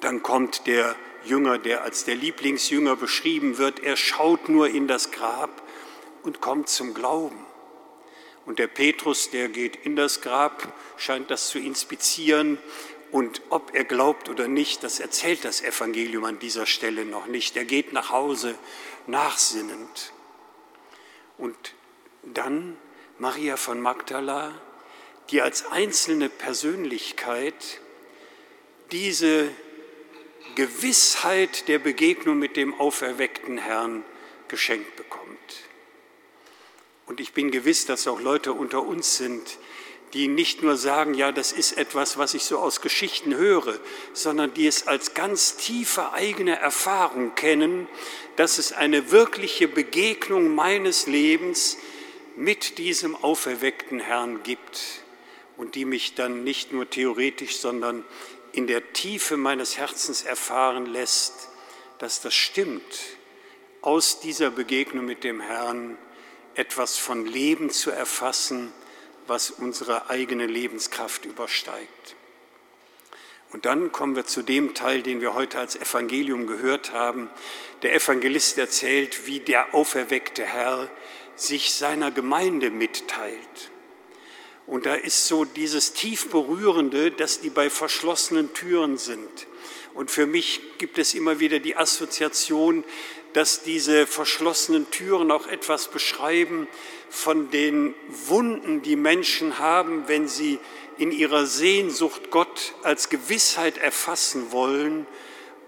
Dann 0.00 0.22
kommt 0.22 0.66
der 0.66 0.94
Jünger, 1.24 1.56
der 1.58 1.82
als 1.82 2.04
der 2.04 2.16
Lieblingsjünger 2.16 2.96
beschrieben 2.96 3.56
wird, 3.56 3.80
er 3.80 3.96
schaut 3.96 4.48
nur 4.48 4.68
in 4.68 4.86
das 4.86 5.10
Grab 5.10 5.62
und 6.22 6.40
kommt 6.40 6.68
zum 6.68 6.92
Glauben. 6.92 7.46
Und 8.44 8.58
der 8.58 8.68
Petrus, 8.68 9.30
der 9.30 9.48
geht 9.48 9.76
in 9.84 9.96
das 9.96 10.20
Grab, 10.20 10.72
scheint 10.96 11.30
das 11.30 11.48
zu 11.48 11.58
inspizieren. 11.58 12.58
Und 13.12 13.40
ob 13.50 13.74
er 13.74 13.84
glaubt 13.84 14.28
oder 14.28 14.48
nicht, 14.48 14.82
das 14.82 15.00
erzählt 15.00 15.44
das 15.44 15.62
Evangelium 15.62 16.24
an 16.24 16.38
dieser 16.38 16.66
Stelle 16.66 17.04
noch 17.04 17.26
nicht. 17.26 17.56
Er 17.56 17.64
geht 17.64 17.92
nach 17.92 18.10
Hause 18.10 18.56
nachsinnend. 19.06 20.12
Und 21.38 21.74
dann 22.22 22.76
Maria 23.18 23.56
von 23.56 23.80
Magdala, 23.80 24.60
die 25.30 25.40
als 25.40 25.66
einzelne 25.66 26.28
Persönlichkeit 26.28 27.80
diese 28.92 29.50
Gewissheit 30.54 31.68
der 31.68 31.78
Begegnung 31.78 32.38
mit 32.38 32.56
dem 32.56 32.78
auferweckten 32.80 33.58
Herrn 33.58 34.04
geschenkt 34.48 34.96
bekommt. 34.96 35.26
Und 37.06 37.20
ich 37.20 37.32
bin 37.32 37.50
gewiss, 37.50 37.86
dass 37.86 38.08
auch 38.08 38.20
Leute 38.20 38.52
unter 38.52 38.82
uns 38.82 39.16
sind, 39.16 39.58
die 40.12 40.28
nicht 40.28 40.62
nur 40.62 40.76
sagen, 40.76 41.14
ja, 41.14 41.32
das 41.32 41.52
ist 41.52 41.76
etwas, 41.76 42.16
was 42.16 42.34
ich 42.34 42.44
so 42.44 42.58
aus 42.58 42.80
Geschichten 42.80 43.34
höre, 43.34 43.78
sondern 44.12 44.54
die 44.54 44.66
es 44.66 44.86
als 44.86 45.14
ganz 45.14 45.56
tiefe 45.56 46.12
eigene 46.12 46.58
Erfahrung 46.58 47.34
kennen, 47.34 47.88
dass 48.36 48.58
es 48.58 48.72
eine 48.72 49.10
wirkliche 49.10 49.68
Begegnung 49.68 50.54
meines 50.54 51.06
Lebens 51.06 51.76
mit 52.36 52.78
diesem 52.78 53.16
auferweckten 53.16 53.98
Herrn 53.98 54.42
gibt 54.42 55.02
und 55.56 55.74
die 55.74 55.84
mich 55.84 56.14
dann 56.14 56.44
nicht 56.44 56.72
nur 56.72 56.88
theoretisch, 56.88 57.56
sondern 57.56 58.04
in 58.52 58.66
der 58.66 58.92
Tiefe 58.92 59.36
meines 59.36 59.76
Herzens 59.76 60.22
erfahren 60.22 60.86
lässt, 60.86 61.48
dass 61.98 62.20
das 62.20 62.34
stimmt, 62.34 62.82
aus 63.80 64.20
dieser 64.20 64.50
Begegnung 64.50 65.04
mit 65.04 65.24
dem 65.24 65.40
Herrn 65.40 65.98
etwas 66.54 66.96
von 66.96 67.26
Leben 67.26 67.70
zu 67.70 67.90
erfassen, 67.90 68.72
was 69.26 69.50
unsere 69.50 70.10
eigene 70.10 70.46
Lebenskraft 70.46 71.24
übersteigt. 71.24 72.16
Und 73.52 73.64
dann 73.64 73.92
kommen 73.92 74.16
wir 74.16 74.26
zu 74.26 74.42
dem 74.42 74.74
Teil, 74.74 75.02
den 75.02 75.20
wir 75.20 75.34
heute 75.34 75.58
als 75.58 75.76
Evangelium 75.76 76.46
gehört 76.46 76.92
haben. 76.92 77.30
Der 77.82 77.94
Evangelist 77.94 78.58
erzählt, 78.58 79.26
wie 79.26 79.40
der 79.40 79.74
auferweckte 79.74 80.44
Herr 80.44 80.90
sich 81.36 81.72
seiner 81.72 82.10
Gemeinde 82.10 82.70
mitteilt. 82.70 83.70
Und 84.66 84.84
da 84.84 84.94
ist 84.94 85.26
so 85.28 85.44
dieses 85.44 85.92
tief 85.92 86.28
berührende, 86.28 87.12
dass 87.12 87.40
die 87.40 87.50
bei 87.50 87.70
verschlossenen 87.70 88.52
Türen 88.52 88.98
sind. 88.98 89.46
Und 89.94 90.10
für 90.10 90.26
mich 90.26 90.60
gibt 90.78 90.98
es 90.98 91.14
immer 91.14 91.38
wieder 91.38 91.60
die 91.60 91.76
Assoziation, 91.76 92.84
dass 93.32 93.62
diese 93.62 94.06
verschlossenen 94.06 94.90
Türen 94.90 95.30
auch 95.30 95.46
etwas 95.46 95.88
beschreiben 95.88 96.66
von 97.08 97.50
den 97.50 97.94
Wunden, 98.26 98.82
die 98.82 98.96
Menschen 98.96 99.58
haben, 99.58 100.04
wenn 100.08 100.28
sie 100.28 100.58
in 100.98 101.12
ihrer 101.12 101.46
Sehnsucht 101.46 102.30
Gott 102.30 102.74
als 102.82 103.08
Gewissheit 103.08 103.78
erfassen 103.78 104.50
wollen 104.52 105.06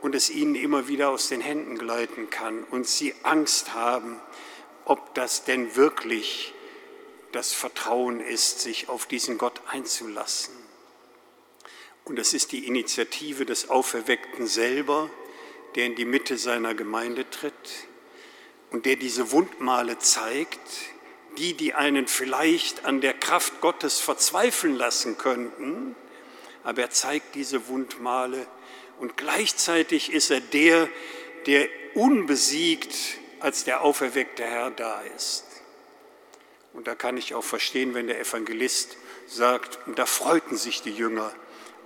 und 0.01 0.15
es 0.15 0.31
ihnen 0.31 0.55
immer 0.55 0.89
wieder 0.89 1.11
aus 1.11 1.29
den 1.29 1.41
Händen 1.41 1.79
gleiten 1.79 2.31
kann 2.31 2.65
und 2.65 2.87
sie 2.87 3.15
Angst 3.23 3.75
haben, 3.75 4.21
ob 4.85 5.15
das 5.15 5.45
denn 5.45 5.77
wirklich 5.77 6.55
das 7.33 7.53
Vertrauen 7.53 8.21
ist, 8.21 8.61
sich 8.61 8.89
auf 8.89 9.07
diesen 9.07 9.39
Gott 9.39 9.61
einzulassen. 9.69 10.55
Und 12.05 12.19
es 12.19 12.33
ist 12.33 12.53
die 12.53 12.67
Initiative 12.67 13.45
des 13.45 13.69
Auferweckten 13.69 14.47
selber, 14.47 15.11
der 15.75 15.85
in 15.85 15.95
die 15.95 16.07
Mitte 16.07 16.39
seiner 16.39 16.75
Gemeinde 16.75 17.29
tritt. 17.29 17.53
und 18.71 18.85
der 18.85 18.97
diese 18.97 19.33
Wundmale 19.33 19.99
zeigt, 19.99 20.59
die, 21.39 21.55
die 21.55 21.75
einen 21.75 22.07
vielleicht 22.07 22.85
an 22.85 23.01
der 23.01 23.15
Kraft 23.15 23.61
Gottes 23.61 24.01
verzweifeln 24.01 24.75
lassen 24.75 25.19
könnten, 25.19 25.95
aber 26.65 26.83
er 26.83 26.91
zeigt 26.91 27.35
diese 27.35 27.69
Wundmale 27.69 28.47
und 28.99 29.17
gleichzeitig 29.17 30.13
ist 30.13 30.31
er 30.31 30.41
der, 30.41 30.89
der 31.47 31.69
unbesiegt 31.95 32.95
als 33.41 33.65
der 33.65 33.83
auferweckte 33.83 34.45
Herr 34.45 34.71
da 34.71 35.01
ist. 35.17 35.45
Und 36.73 36.87
da 36.87 36.95
kann 36.95 37.17
ich 37.17 37.35
auch 37.35 37.45
verstehen, 37.45 37.95
wenn 37.95 38.09
der 38.09 38.21
Evangelist 38.21 38.97
sagt, 39.27 39.79
und 39.87 39.99
da 39.99 40.07
freuten 40.07 40.57
sich 40.57 40.83
die 40.83 40.93
Jünger, 40.93 41.33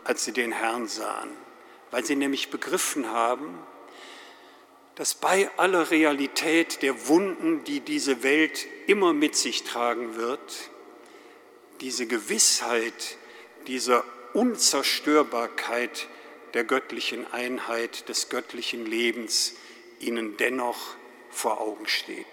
als 0.04 0.24
sie 0.24 0.32
den 0.32 0.52
Herrn 0.52 0.88
sahen, 0.88 1.30
weil 1.90 2.04
sie 2.04 2.16
nämlich 2.16 2.50
begriffen 2.50 3.10
haben, 3.10 3.58
dass 4.96 5.14
bei 5.14 5.50
aller 5.56 5.90
Realität 5.90 6.82
der 6.82 7.08
Wunden, 7.08 7.64
die 7.64 7.80
diese 7.80 8.22
Welt 8.22 8.66
immer 8.86 9.12
mit 9.12 9.36
sich 9.36 9.64
tragen 9.64 10.16
wird, 10.16 10.70
diese 11.80 12.06
Gewissheit 12.06 13.16
dieser 13.66 14.04
Unzerstörbarkeit 14.34 16.08
der 16.54 16.64
göttlichen 16.64 17.30
Einheit, 17.32 18.08
des 18.08 18.28
göttlichen 18.28 18.86
Lebens 18.86 19.54
ihnen 20.00 20.36
dennoch 20.36 20.96
vor 21.30 21.60
Augen 21.60 21.88
steht. 21.88 22.26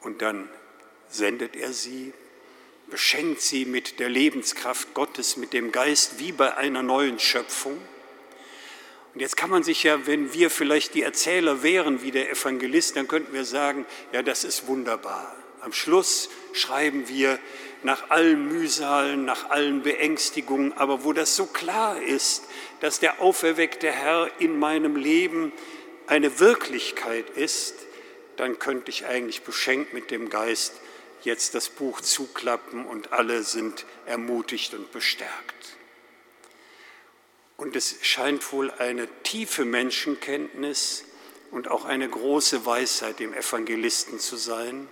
Und 0.00 0.20
dann 0.20 0.48
sendet 1.08 1.56
er 1.56 1.72
sie, 1.72 2.12
beschenkt 2.88 3.40
sie 3.40 3.64
mit 3.64 3.98
der 3.98 4.10
Lebenskraft 4.10 4.92
Gottes, 4.94 5.36
mit 5.36 5.52
dem 5.52 5.72
Geist 5.72 6.18
wie 6.18 6.32
bei 6.32 6.56
einer 6.56 6.82
neuen 6.82 7.18
Schöpfung. 7.18 7.78
Und 9.14 9.20
jetzt 9.20 9.36
kann 9.36 9.50
man 9.50 9.62
sich 9.62 9.84
ja, 9.84 10.06
wenn 10.06 10.32
wir 10.32 10.50
vielleicht 10.50 10.94
die 10.94 11.02
Erzähler 11.02 11.62
wären 11.62 12.02
wie 12.02 12.10
der 12.10 12.30
Evangelist, 12.30 12.96
dann 12.96 13.06
könnten 13.06 13.32
wir 13.32 13.44
sagen, 13.44 13.86
ja, 14.12 14.22
das 14.22 14.42
ist 14.42 14.66
wunderbar. 14.66 15.34
Am 15.60 15.72
Schluss 15.72 16.28
schreiben 16.52 17.08
wir 17.08 17.38
nach 17.84 18.10
allen 18.10 18.48
Mühsalen, 18.48 19.24
nach 19.24 19.50
allen 19.50 19.82
Beängstigungen, 19.82 20.72
aber 20.72 21.04
wo 21.04 21.12
das 21.12 21.36
so 21.36 21.46
klar 21.46 22.02
ist, 22.02 22.44
dass 22.80 22.98
der 22.98 23.20
auferweckte 23.20 23.90
Herr 23.90 24.30
in 24.40 24.58
meinem 24.58 24.96
Leben 24.96 25.52
eine 26.06 26.40
Wirklichkeit 26.40 27.30
ist, 27.30 27.74
dann 28.36 28.58
könnte 28.58 28.90
ich 28.90 29.06
eigentlich 29.06 29.42
beschenkt 29.42 29.94
mit 29.94 30.10
dem 30.10 30.28
Geist 30.28 30.74
jetzt 31.22 31.54
das 31.54 31.68
Buch 31.68 32.00
zuklappen 32.00 32.84
und 32.84 33.12
alle 33.12 33.42
sind 33.42 33.86
ermutigt 34.06 34.74
und 34.74 34.90
bestärkt. 34.92 35.76
Und 37.56 37.76
es 37.76 37.96
scheint 38.02 38.52
wohl 38.52 38.70
eine 38.72 39.08
tiefe 39.22 39.64
Menschenkenntnis 39.64 41.04
und 41.50 41.68
auch 41.68 41.84
eine 41.84 42.08
große 42.08 42.66
Weisheit 42.66 43.20
im 43.20 43.32
Evangelisten 43.32 44.18
zu 44.18 44.36
sein, 44.36 44.88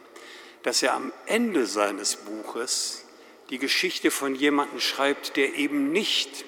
dass 0.63 0.83
er 0.83 0.95
am 0.95 1.13
Ende 1.27 1.67
seines 1.67 2.17
Buches 2.17 3.05
die 3.51 3.59
Geschichte 3.59 4.11
von 4.11 4.35
jemandem 4.35 4.81
schreibt, 4.81 5.37
der 5.37 5.55
eben 5.55 5.91
nicht 5.93 6.45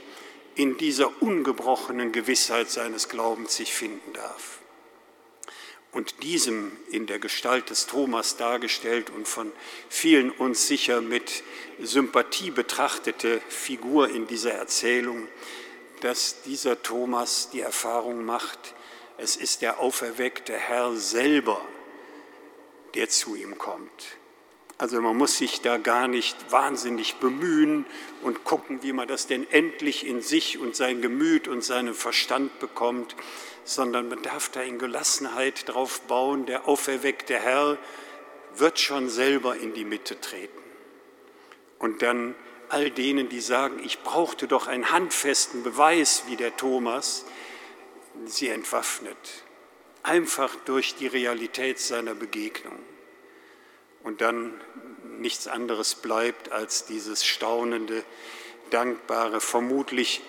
in 0.55 0.77
dieser 0.79 1.21
ungebrochenen 1.21 2.13
Gewissheit 2.13 2.71
seines 2.71 3.09
Glaubens 3.09 3.57
sich 3.57 3.75
finden 3.75 4.13
darf. 4.13 4.61
Und 5.91 6.23
diesem 6.23 6.73
in 6.91 7.07
der 7.07 7.19
Gestalt 7.19 7.71
des 7.71 7.87
Thomas 7.87 8.37
dargestellt 8.37 9.11
und 9.11 9.29
von 9.29 9.53
vielen 9.89 10.31
uns 10.31 10.67
sicher 10.67 11.01
mit 11.01 11.43
Sympathie 11.81 12.51
betrachtete 12.51 13.41
Figur 13.49 14.09
in 14.09 14.27
dieser 14.27 14.53
Erzählung, 14.53 15.29
dass 16.01 16.43
dieser 16.43 16.83
Thomas 16.83 17.51
die 17.51 17.61
Erfahrung 17.61 18.25
macht, 18.25 18.75
es 19.17 19.37
ist 19.37 19.63
der 19.63 19.79
auferweckte 19.79 20.55
Herr 20.55 20.95
selber, 20.97 21.61
der 22.95 23.09
zu 23.09 23.35
ihm 23.37 23.59
kommt. 23.59 24.17
Also 24.77 25.01
man 25.01 25.17
muss 25.17 25.39
sich 25.39 25.61
da 25.61 25.77
gar 25.77 26.09
nicht 26.09 26.51
wahnsinnig 26.51 27.17
bemühen 27.17 27.87
und 28.23 28.43
gucken, 28.43 28.83
wie 28.83 28.93
man 28.93 29.07
das 29.07 29.29
denn 29.29 29.49
endlich 29.51 30.05
in 30.05 30.21
sich 30.21 30.59
und 30.59 30.75
sein 30.75 31.01
Gemüt 31.01 31.47
und 31.47 31.63
seinen 31.63 31.95
Verstand 31.95 32.59
bekommt, 32.59 33.15
sondern 33.63 34.09
man 34.09 34.23
darf 34.23 34.49
da 34.49 34.63
in 34.63 34.79
Gelassenheit 34.79 35.69
drauf 35.69 36.01
bauen, 36.03 36.47
der 36.47 36.67
auferweckte 36.67 37.39
Herr 37.39 37.79
wird 38.57 38.81
schon 38.81 39.09
selber 39.09 39.57
in 39.57 39.75
die 39.75 39.85
Mitte 39.85 40.21
treten. 40.21 40.61
Und 41.79 42.03
dann 42.03 42.35
all 42.75 42.91
denen, 42.91 43.29
die 43.29 43.41
sagen, 43.41 43.81
ich 43.85 44.01
brauchte 44.01 44.49
doch 44.49 44.67
einen 44.67 44.91
handfesten 44.91 45.63
Beweis 45.63 46.25
wie 46.27 46.35
der 46.35 46.57
Thomas, 46.57 47.25
sie 48.27 48.49
entwaffnet, 48.49 49.17
einfach 50.03 50.57
durch 50.65 50.97
die 50.97 51.07
Realität 51.07 51.79
seiner 51.79 52.17
Begegnung. 52.17 52.77
Und 54.03 54.23
dann 54.23 54.61
nichts 55.19 55.47
anderes 55.47 55.95
bleibt 55.95 56.51
als 56.51 56.85
dieses 56.85 57.25
staunende, 57.25 58.03
dankbare, 58.71 59.41
vermutlich 59.41 60.23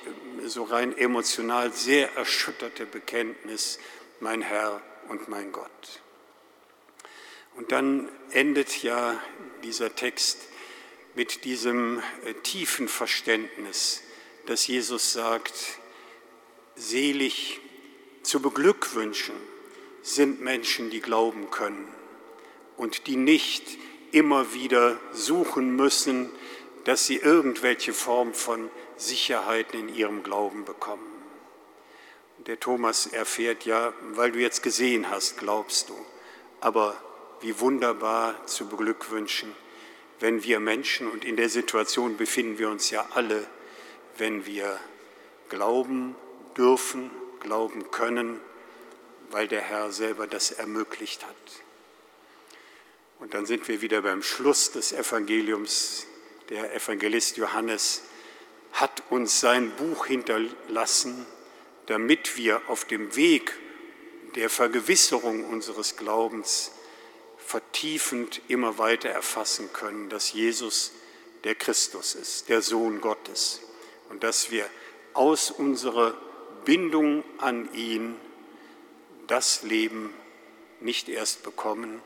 so 0.45 0.65
rein 0.65 0.95
emotional 0.95 1.73
sehr 1.73 2.15
erschütterte 2.15 2.85
Bekenntnis, 2.85 3.79
mein 4.19 4.43
Herr 4.43 4.83
und 5.09 5.29
mein 5.29 5.51
Gott. 5.51 5.99
Und 7.55 7.71
dann 7.71 8.07
endet 8.29 8.83
ja 8.83 9.19
dieser 9.63 9.95
Text 9.95 10.47
mit 11.15 11.45
diesem 11.45 12.01
äh, 12.25 12.33
tiefen 12.43 12.87
Verständnis, 12.87 14.03
dass 14.45 14.67
Jesus 14.67 15.13
sagt, 15.13 15.79
selig 16.75 17.59
zu 18.21 18.41
beglückwünschen 18.41 19.35
sind 20.01 20.41
Menschen, 20.41 20.89
die 20.89 20.99
glauben 20.99 21.49
können 21.49 21.87
und 22.77 23.07
die 23.07 23.15
nicht 23.15 23.63
immer 24.11 24.53
wieder 24.53 24.99
suchen 25.11 25.75
müssen, 25.75 26.29
dass 26.83 27.07
sie 27.07 27.17
irgendwelche 27.17 27.93
Form 27.93 28.33
von 28.33 28.69
Sicherheiten 28.97 29.79
in 29.79 29.95
ihrem 29.95 30.21
Glauben 30.21 30.65
bekommen. 30.65 31.11
Der 32.45 32.59
Thomas 32.59 33.07
erfährt 33.07 33.65
ja, 33.65 33.93
weil 34.11 34.31
du 34.31 34.39
jetzt 34.39 34.61
gesehen 34.61 35.09
hast, 35.09 35.37
glaubst 35.39 35.89
du. 35.89 35.95
Aber 36.61 36.95
wie 37.41 37.59
wunderbar 37.59 38.45
zu 38.45 38.67
beglückwünschen, 38.67 39.55
wenn 40.25 40.43
wir 40.43 40.59
Menschen, 40.59 41.07
und 41.07 41.23
in 41.23 41.35
der 41.35 41.49
Situation 41.49 42.17
befinden 42.17 42.57
wir 42.57 42.71
uns 42.71 42.89
ja 42.89 43.07
alle, 43.13 43.45
wenn 44.17 44.47
wir 44.47 44.79
glauben 45.49 46.15
dürfen, 46.57 47.11
glauben 47.41 47.91
können, 47.91 48.39
weil 49.29 49.47
der 49.47 49.61
Herr 49.61 49.91
selber 49.91 50.25
das 50.25 50.49
ermöglicht 50.49 51.23
hat. 51.23 51.35
Und 53.19 53.35
dann 53.35 53.45
sind 53.45 53.67
wir 53.67 53.81
wieder 53.81 54.01
beim 54.01 54.23
Schluss 54.23 54.71
des 54.71 54.93
Evangeliums. 54.93 56.07
Der 56.49 56.73
Evangelist 56.73 57.37
Johannes 57.37 58.01
hat 58.71 59.03
uns 59.11 59.39
sein 59.39 59.75
Buch 59.75 60.07
hinterlassen, 60.07 61.23
damit 61.85 62.35
wir 62.35 62.63
auf 62.67 62.85
dem 62.85 63.15
Weg 63.15 63.53
der 64.33 64.49
Vergewisserung 64.49 65.43
unseres 65.43 65.97
Glaubens 65.97 66.71
vertiefend 67.45 68.41
immer 68.47 68.77
weiter 68.77 69.09
erfassen 69.09 69.71
können, 69.71 70.09
dass 70.09 70.33
Jesus 70.33 70.91
der 71.43 71.55
Christus 71.55 72.15
ist, 72.15 72.49
der 72.49 72.61
Sohn 72.61 73.01
Gottes 73.01 73.61
und 74.09 74.23
dass 74.23 74.51
wir 74.51 74.67
aus 75.13 75.51
unserer 75.51 76.15
Bindung 76.65 77.23
an 77.37 77.71
ihn 77.73 78.15
das 79.27 79.63
Leben 79.63 80.13
nicht 80.79 81.07
erst 81.07 81.43
bekommen, 81.43 82.01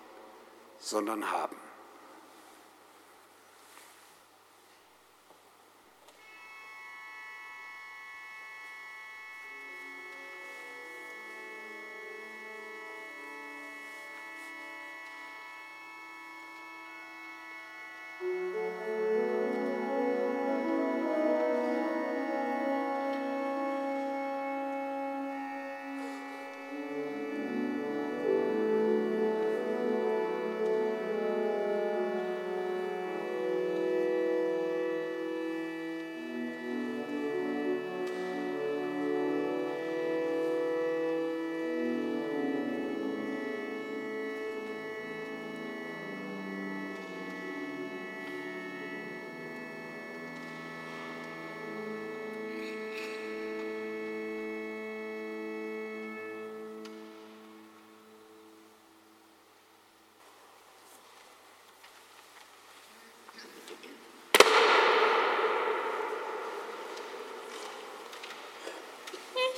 sondern 0.79 1.31
haben. 1.31 1.55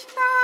Bye. 0.07 0.40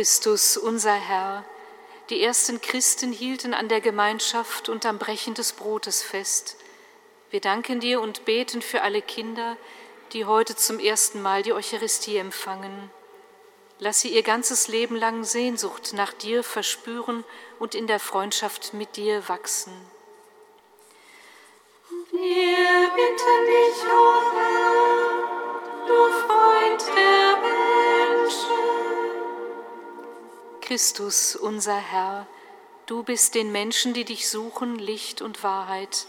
Christus, 0.00 0.56
unser 0.56 0.94
Herr, 0.94 1.44
die 2.08 2.22
ersten 2.22 2.62
Christen 2.62 3.12
hielten 3.12 3.52
an 3.52 3.68
der 3.68 3.82
Gemeinschaft 3.82 4.70
und 4.70 4.86
am 4.86 4.96
Brechen 4.96 5.34
des 5.34 5.52
Brotes 5.52 6.02
fest. 6.02 6.56
Wir 7.30 7.42
danken 7.42 7.80
dir 7.80 8.00
und 8.00 8.24
beten 8.24 8.62
für 8.62 8.80
alle 8.80 9.02
Kinder, 9.02 9.58
die 10.14 10.24
heute 10.24 10.56
zum 10.56 10.78
ersten 10.78 11.20
Mal 11.20 11.42
die 11.42 11.52
Eucharistie 11.52 12.16
empfangen. 12.16 12.90
Lass 13.78 14.00
sie 14.00 14.08
ihr 14.08 14.22
ganzes 14.22 14.68
Leben 14.68 14.96
lang 14.96 15.22
Sehnsucht 15.22 15.92
nach 15.92 16.14
dir 16.14 16.42
verspüren 16.42 17.22
und 17.58 17.74
in 17.74 17.86
der 17.86 18.00
Freundschaft 18.00 18.72
mit 18.72 18.96
dir 18.96 19.28
wachsen. 19.28 19.74
Wir 22.10 22.90
bitten 22.96 23.46
dich, 23.46 23.84
oh 23.92 24.19
Christus, 30.70 31.34
unser 31.34 31.74
Herr, 31.74 32.28
du 32.86 33.02
bist 33.02 33.34
den 33.34 33.50
Menschen, 33.50 33.92
die 33.92 34.04
dich 34.04 34.28
suchen, 34.28 34.78
Licht 34.78 35.20
und 35.20 35.42
Wahrheit. 35.42 36.06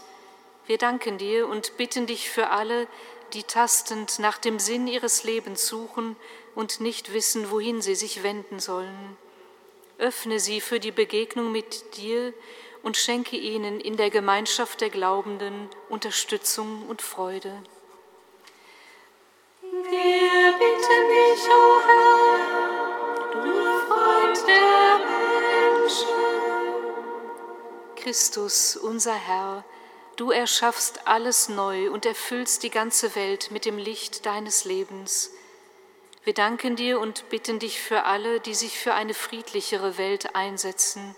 Wir 0.68 0.78
danken 0.78 1.18
dir 1.18 1.48
und 1.48 1.76
bitten 1.78 2.06
dich 2.06 2.30
für 2.30 2.50
alle, 2.50 2.86
die 3.32 3.42
tastend 3.42 4.20
nach 4.20 4.38
dem 4.38 4.60
Sinn 4.60 4.86
ihres 4.86 5.24
Lebens 5.24 5.66
suchen 5.66 6.14
und 6.54 6.80
nicht 6.80 7.12
wissen, 7.12 7.50
wohin 7.50 7.82
sie 7.82 7.96
sich 7.96 8.22
wenden 8.22 8.60
sollen. 8.60 9.16
Öffne 9.98 10.38
sie 10.38 10.60
für 10.60 10.78
die 10.78 10.92
Begegnung 10.92 11.50
mit 11.50 11.96
dir 11.96 12.32
und 12.84 12.96
schenke 12.96 13.34
ihnen 13.34 13.80
in 13.80 13.96
der 13.96 14.10
Gemeinschaft 14.10 14.80
der 14.80 14.90
Glaubenden 14.90 15.68
Unterstützung 15.88 16.86
und 16.88 17.02
Freude. 17.02 17.64
Wir 19.60 20.52
bitten 20.52 21.08
dich, 21.08 21.48
o 21.48 21.52
oh 21.52 21.80
Herr, 21.84 22.51
Christus, 27.96 28.76
unser 28.76 29.14
Herr, 29.14 29.64
du 30.16 30.32
erschaffst 30.32 31.06
alles 31.06 31.48
neu 31.48 31.90
und 31.90 32.04
erfüllst 32.04 32.62
die 32.62 32.70
ganze 32.70 33.14
Welt 33.14 33.50
mit 33.50 33.64
dem 33.64 33.78
Licht 33.78 34.26
deines 34.26 34.64
Lebens. 34.64 35.30
Wir 36.24 36.34
danken 36.34 36.76
dir 36.76 37.00
und 37.00 37.28
bitten 37.30 37.58
dich 37.58 37.80
für 37.80 38.04
alle, 38.04 38.40
die 38.40 38.54
sich 38.54 38.78
für 38.78 38.94
eine 38.94 39.14
friedlichere 39.14 39.98
Welt 39.98 40.34
einsetzen. 40.34 41.16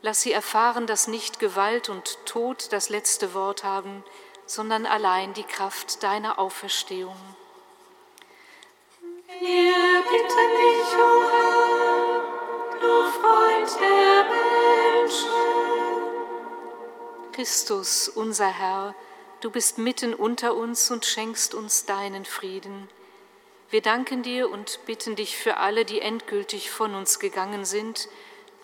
Lass 0.00 0.22
sie 0.22 0.32
erfahren, 0.32 0.86
dass 0.86 1.08
nicht 1.08 1.38
Gewalt 1.38 1.88
und 1.88 2.18
Tod 2.26 2.72
das 2.72 2.88
letzte 2.88 3.32
Wort 3.34 3.64
haben, 3.64 4.04
sondern 4.44 4.86
allein 4.86 5.34
die 5.34 5.44
Kraft 5.44 6.02
deiner 6.02 6.38
Auferstehung. 6.38 7.16
Wir 9.40 10.02
bitten 10.10 10.46
dich, 10.58 10.98
o 10.98 11.04
oh 11.04 11.30
Herr, 11.30 11.61
Christus, 17.32 18.08
unser 18.08 18.46
Herr, 18.46 18.94
du 19.40 19.50
bist 19.50 19.78
mitten 19.78 20.14
unter 20.14 20.54
uns 20.54 20.90
und 20.90 21.04
schenkst 21.04 21.54
uns 21.54 21.86
deinen 21.86 22.24
Frieden. 22.24 22.88
Wir 23.70 23.82
danken 23.82 24.22
dir 24.22 24.50
und 24.50 24.78
bitten 24.86 25.16
dich 25.16 25.36
für 25.36 25.56
alle, 25.56 25.84
die 25.84 26.00
endgültig 26.00 26.70
von 26.70 26.94
uns 26.94 27.18
gegangen 27.18 27.64
sind 27.64 28.08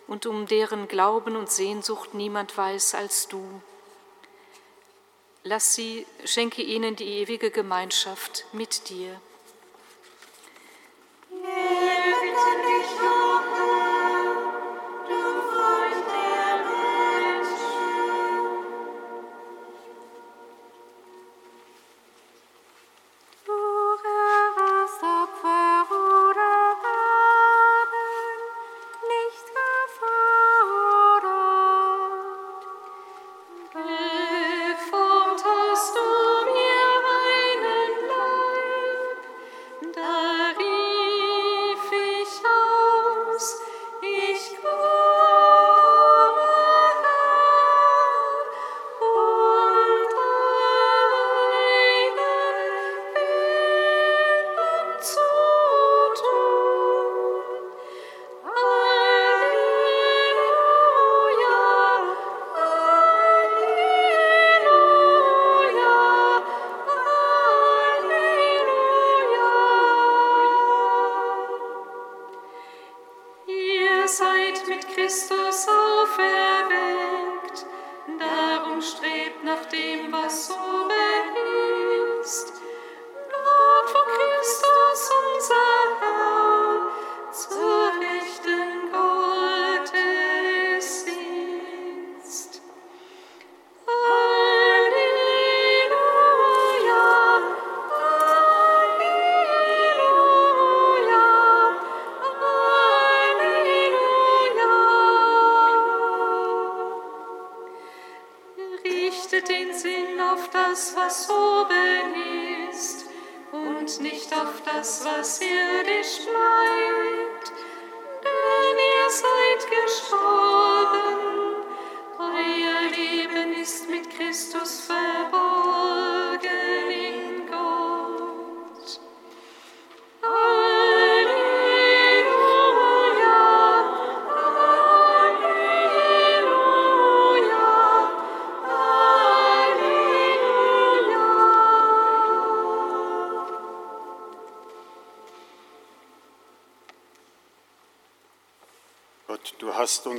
und 0.06 0.26
um 0.26 0.46
deren 0.46 0.86
Glauben 0.86 1.34
und 1.34 1.50
Sehnsucht 1.50 2.14
niemand 2.14 2.56
weiß 2.56 2.94
als 2.94 3.26
du. 3.26 3.42
Lass 5.44 5.74
sie, 5.74 6.06
schenke 6.24 6.62
ihnen 6.62 6.94
die 6.94 7.20
ewige 7.20 7.50
Gemeinschaft 7.50 8.44
mit 8.52 8.90
dir. 8.90 9.20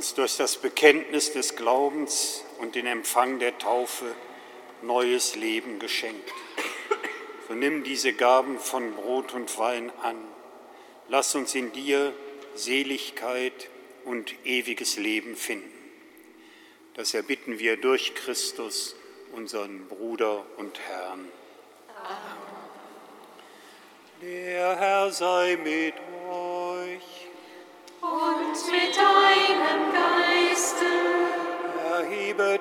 Uns 0.00 0.14
durch 0.14 0.38
das 0.38 0.56
Bekenntnis 0.56 1.34
des 1.34 1.56
Glaubens 1.56 2.42
und 2.56 2.74
den 2.74 2.86
Empfang 2.86 3.38
der 3.38 3.58
Taufe 3.58 4.14
neues 4.80 5.36
Leben 5.36 5.78
geschenkt. 5.78 6.32
So 7.46 7.52
nimm 7.52 7.84
diese 7.84 8.14
Gaben 8.14 8.58
von 8.58 8.94
Brot 8.94 9.34
und 9.34 9.58
Wein 9.58 9.92
an. 10.00 10.16
Lass 11.10 11.34
uns 11.34 11.54
in 11.54 11.70
dir 11.72 12.14
Seligkeit 12.54 13.68
und 14.06 14.34
ewiges 14.46 14.96
Leben 14.96 15.36
finden. 15.36 15.70
Das 16.94 17.12
erbitten 17.12 17.58
wir 17.58 17.76
durch 17.76 18.14
Christus, 18.14 18.96
unseren 19.32 19.86
Bruder 19.86 20.46
und 20.56 20.80
Herrn. 20.80 21.28
Der 24.22 24.76
Herr 24.78 25.10
sei 25.12 25.58
mit 25.62 25.92
euch. 25.92 26.09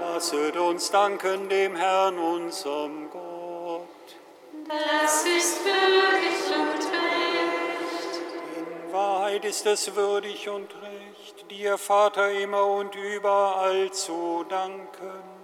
lasset 0.00 0.56
uns 0.56 0.90
danken 0.90 1.48
dem 1.48 1.76
Herrn, 1.76 2.18
unserem 2.18 3.10
Gott. 3.10 3.82
Das 4.68 5.24
ist 5.24 5.64
würdig 5.64 6.56
und 6.56 6.78
recht. 6.92 8.20
In 8.56 8.92
Wahrheit 8.92 9.44
ist 9.44 9.66
es 9.66 9.94
würdig 9.94 10.48
und 10.48 10.70
recht, 10.82 11.50
dir, 11.50 11.78
Vater, 11.78 12.30
immer 12.30 12.66
und 12.66 12.94
überall 12.94 13.90
zu 13.92 14.44
danken, 14.48 15.35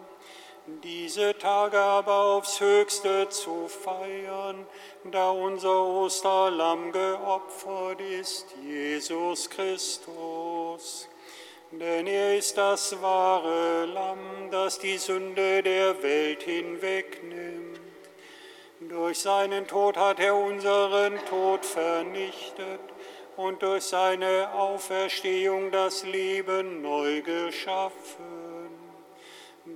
diese 0.66 1.36
Tage 1.38 1.78
aber 1.78 2.36
aufs 2.36 2.60
höchste 2.60 3.28
zu 3.28 3.66
feiern, 3.68 4.66
da 5.04 5.30
unser 5.30 5.84
Osterlamm 5.84 6.92
geopfert 6.92 8.00
ist, 8.00 8.46
Jesus 8.64 9.50
Christus. 9.50 11.08
Denn 11.72 12.06
er 12.06 12.36
ist 12.36 12.56
das 12.58 13.00
wahre 13.02 13.86
Lamm, 13.86 14.50
das 14.50 14.78
die 14.78 14.98
Sünde 14.98 15.62
der 15.62 16.00
Welt 16.02 16.42
hinwegnimmt. 16.42 17.80
Durch 18.80 19.18
seinen 19.18 19.66
Tod 19.66 19.96
hat 19.96 20.20
er 20.20 20.36
unseren 20.36 21.18
Tod 21.26 21.64
vernichtet 21.64 22.80
und 23.36 23.62
durch 23.62 23.84
seine 23.84 24.52
Auferstehung 24.52 25.70
das 25.70 26.04
Leben 26.04 26.82
neu 26.82 27.22
geschaffen. 27.22 28.31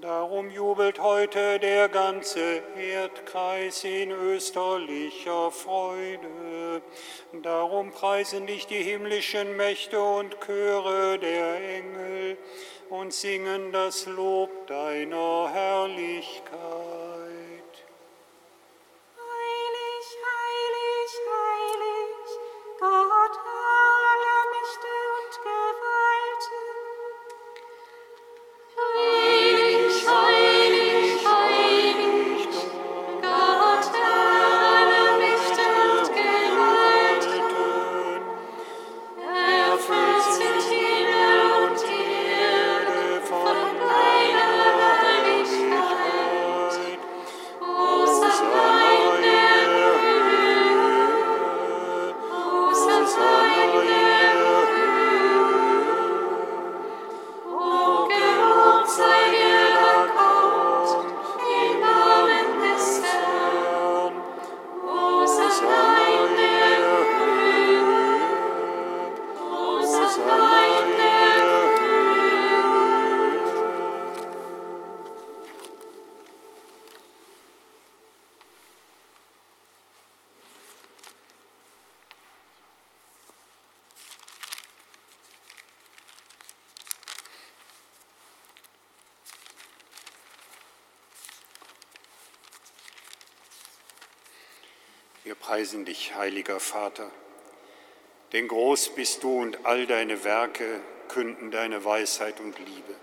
Darum 0.00 0.50
jubelt 0.50 1.00
heute 1.00 1.58
der 1.58 1.88
ganze 1.88 2.62
Erdkreis 2.76 3.84
in 3.84 4.10
österlicher 4.10 5.50
Freude. 5.50 6.82
Darum 7.42 7.92
preisen 7.92 8.46
dich 8.46 8.66
die 8.66 8.82
himmlischen 8.82 9.56
Mächte 9.56 10.00
und 10.00 10.38
Chöre 10.40 11.18
der 11.18 11.76
Engel 11.76 12.36
und 12.90 13.12
singen 13.12 13.72
das 13.72 14.06
Lob 14.06 14.66
deiner 14.66 15.48
Herrlichkeit. 15.52 17.05
Wir 95.26 95.34
preisen 95.34 95.84
dich, 95.84 96.14
heiliger 96.14 96.60
Vater, 96.60 97.10
denn 98.32 98.46
groß 98.46 98.90
bist 98.90 99.24
du 99.24 99.40
und 99.40 99.66
all 99.66 99.84
deine 99.84 100.22
Werke 100.22 100.80
künden 101.08 101.50
deine 101.50 101.84
Weisheit 101.84 102.38
und 102.38 102.56
Liebe. 102.60 102.94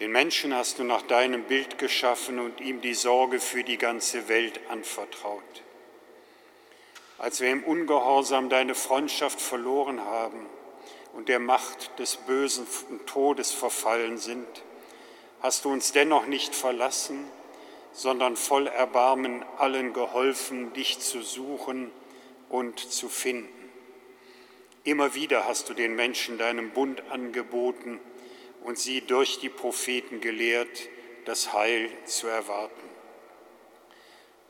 Den 0.00 0.10
Menschen 0.10 0.52
hast 0.52 0.80
du 0.80 0.82
nach 0.82 1.02
deinem 1.02 1.44
Bild 1.44 1.78
geschaffen 1.78 2.40
und 2.40 2.60
ihm 2.60 2.80
die 2.80 2.94
Sorge 2.94 3.38
für 3.38 3.62
die 3.62 3.78
ganze 3.78 4.26
Welt 4.26 4.58
anvertraut. 4.68 5.62
Als 7.18 7.40
wir 7.40 7.50
im 7.50 7.62
Ungehorsam 7.62 8.48
deine 8.48 8.74
Freundschaft 8.74 9.40
verloren 9.40 10.04
haben 10.04 10.48
und 11.12 11.28
der 11.28 11.38
Macht 11.38 11.96
des 12.00 12.16
bösen 12.16 12.66
Todes 13.06 13.52
verfallen 13.52 14.18
sind, 14.18 14.48
hast 15.42 15.64
du 15.64 15.70
uns 15.70 15.92
dennoch 15.92 16.26
nicht 16.26 16.56
verlassen, 16.56 17.30
sondern 17.92 18.36
voll 18.36 18.66
Erbarmen 18.66 19.44
allen 19.58 19.92
geholfen, 19.92 20.72
dich 20.72 21.00
zu 21.00 21.22
suchen 21.22 21.90
und 22.48 22.78
zu 22.78 23.08
finden. 23.08 23.48
Immer 24.84 25.14
wieder 25.14 25.46
hast 25.46 25.68
du 25.68 25.74
den 25.74 25.94
Menschen 25.94 26.38
deinem 26.38 26.70
Bund 26.70 27.02
angeboten 27.10 28.00
und 28.64 28.78
sie 28.78 29.02
durch 29.02 29.38
die 29.38 29.48
Propheten 29.48 30.20
gelehrt, 30.20 30.88
das 31.24 31.52
Heil 31.52 31.90
zu 32.06 32.28
erwarten. 32.28 32.88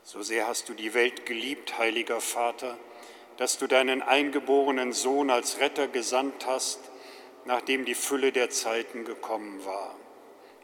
So 0.03 0.21
sehr 0.21 0.47
hast 0.47 0.69
du 0.69 0.73
die 0.73 0.93
Welt 0.93 1.25
geliebt, 1.25 1.77
heiliger 1.77 2.21
Vater, 2.21 2.77
dass 3.37 3.57
du 3.57 3.67
deinen 3.67 4.01
eingeborenen 4.01 4.93
Sohn 4.93 5.29
als 5.29 5.59
Retter 5.59 5.87
gesandt 5.87 6.45
hast, 6.47 6.79
nachdem 7.45 7.85
die 7.85 7.95
Fülle 7.95 8.31
der 8.31 8.49
Zeiten 8.49 9.05
gekommen 9.05 9.63
war. 9.65 9.95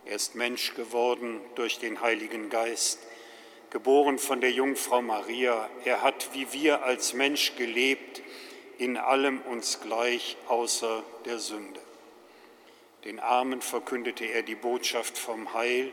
Er 0.08 0.16
ist 0.16 0.36
Mensch 0.36 0.74
geworden 0.74 1.42
durch 1.56 1.80
den 1.80 2.00
Heiligen 2.00 2.50
Geist, 2.50 3.00
geboren 3.72 4.20
von 4.20 4.40
der 4.40 4.52
Jungfrau 4.52 5.02
Maria. 5.02 5.70
Er 5.84 6.02
hat 6.02 6.30
wie 6.32 6.54
wir 6.54 6.84
als 6.84 7.14
Mensch 7.14 7.58
gelebt, 7.58 8.22
in 8.78 8.96
allem 8.96 9.42
uns 9.42 9.82
gleich 9.82 10.38
außer 10.48 11.04
der 11.26 11.40
Sünde. 11.40 11.82
Den 13.04 13.20
Armen 13.20 13.62
verkündete 13.62 14.24
er 14.24 14.44
die 14.44 14.56
Botschaft 14.56 15.18
vom 15.18 15.54
Heil, 15.54 15.92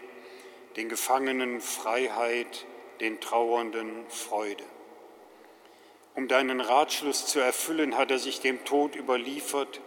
den 0.77 0.89
Gefangenen 0.89 1.61
Freiheit, 1.61 2.67
den 3.01 3.21
Trauernden 3.21 4.09
Freude. 4.11 4.65
Um 6.15 6.29
deinen 6.29 6.61
Ratschluss 6.61 7.27
zu 7.27 7.41
erfüllen, 7.41 7.97
hat 7.97 8.13
er 8.13 8.21
sich 8.21 8.39
dem 8.39 8.65
Tod 8.65 8.95
überliefert, 8.95 9.81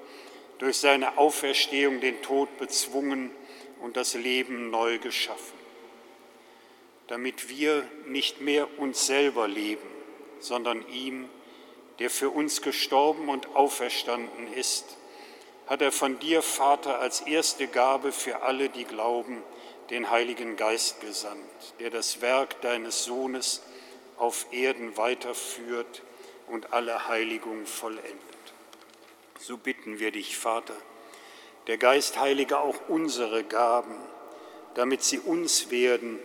durch 0.57 0.79
seine 0.79 1.17
Auferstehung 1.17 2.01
den 2.01 2.21
Tod 2.21 2.57
bezwungen 2.57 3.31
und 3.81 3.97
das 3.97 4.13
Leben 4.13 4.69
neu 4.69 4.99
geschaffen, 4.99 5.57
damit 7.07 7.49
wir 7.49 7.87
nicht 8.05 8.41
mehr 8.41 8.79
uns 8.79 9.05
selber 9.05 9.47
leben, 9.47 9.87
sondern 10.39 10.87
ihm, 10.89 11.29
der 11.99 12.09
für 12.09 12.29
uns 12.29 12.61
gestorben 12.61 13.29
und 13.29 13.55
auferstanden 13.55 14.53
ist, 14.53 14.97
hat 15.67 15.81
er 15.81 15.91
von 15.91 16.19
dir, 16.19 16.41
Vater, 16.41 16.99
als 16.99 17.21
erste 17.21 17.67
Gabe 17.67 18.11
für 18.11 18.41
alle, 18.43 18.69
die 18.69 18.85
glauben, 18.85 19.43
den 19.89 20.09
Heiligen 20.09 20.55
Geist 20.55 21.01
gesandt, 21.01 21.39
der 21.79 21.89
das 21.89 22.21
Werk 22.21 22.61
deines 22.61 23.03
Sohnes 23.03 23.61
auf 24.17 24.47
Erden 24.51 24.97
weiterführt 24.97 26.03
und 26.47 26.73
alle 26.73 27.07
Heiligung 27.07 27.65
vollendet. 27.65 28.13
So 29.39 29.57
bitten 29.57 29.99
wir 29.99 30.11
dich, 30.11 30.37
Vater, 30.37 30.75
der 31.67 31.77
Geist 31.77 32.17
heilige 32.19 32.59
auch 32.59 32.87
unsere 32.87 33.43
Gaben, 33.43 33.95
damit 34.75 35.03
sie 35.03 35.19
uns 35.19 35.69
werden, 35.69 36.19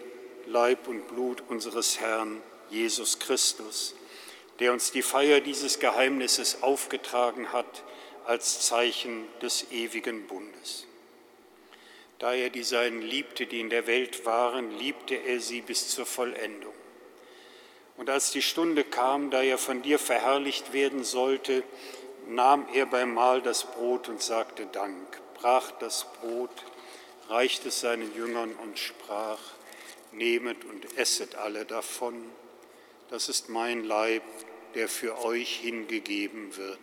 Leib 0.47 0.88
und 0.88 1.09
Blut 1.09 1.43
unseres 1.49 2.01
Herrn 2.01 2.40
Jesus 2.70 3.18
Christus, 3.18 3.95
der 4.61 4.72
uns 4.72 4.93
die 4.93 5.03
Feier 5.03 5.40
dieses 5.40 5.78
Geheimnisses 5.78 6.62
aufgetragen 6.62 7.53
hat 7.53 7.82
als 8.24 8.66
Zeichen 8.66 9.26
des 9.40 9.70
ewigen 9.72 10.26
Bundes. 10.26 10.86
Da 12.18 12.34
er 12.34 12.51
die 12.51 12.62
Seinen 12.62 13.03
liebte, 13.03 13.47
die 13.47 13.61
in 13.61 13.70
der 13.70 13.88
Welt 13.88 14.24
waren, 14.24 14.70
liebte 14.78 15.16
er 15.16 15.40
sie 15.40 15.61
bis 15.61 15.88
zur 15.88 16.07
Vollendung. 16.07 16.74
Und 17.97 18.11
als 18.11 18.30
die 18.30 18.43
Stunde 18.43 18.84
kam, 18.84 19.30
da 19.30 19.43
er 19.43 19.59
von 19.59 19.82
dir 19.82 19.99
verherrlicht 19.99 20.72
werden 20.72 21.03
sollte, 21.03 21.64
nahm 22.28 22.66
er 22.72 22.86
beim 22.86 23.14
Mahl 23.14 23.43
das 23.43 23.64
Brot 23.64 24.09
und 24.09 24.22
sagte 24.22 24.66
Dank, 24.66 25.21
brach 25.43 25.72
das 25.72 26.07
Brot, 26.20 26.64
reichte 27.28 27.68
es 27.68 27.80
seinen 27.80 28.14
Jüngern 28.14 28.55
und 28.55 28.78
sprach, 28.78 29.40
Nehmet 30.12 30.64
und 30.66 30.97
esset 30.99 31.34
alle 31.34 31.64
davon, 31.64 32.30
das 33.11 33.28
ist 33.28 33.49
mein 33.49 33.82
Leib, 33.82 34.22
der 34.74 34.88
für 34.88 35.24
euch 35.24 35.57
hingegeben 35.57 36.57
wird. 36.57 36.78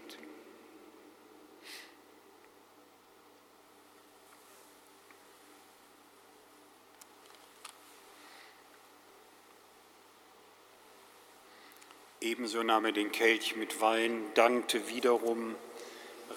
Ebenso 12.19 12.63
nahm 12.63 12.85
er 12.85 12.91
den 12.91 13.11
Kelch 13.11 13.55
mit 13.55 13.79
Wein, 13.79 14.25
dankte 14.33 14.89
wiederum, 14.89 15.55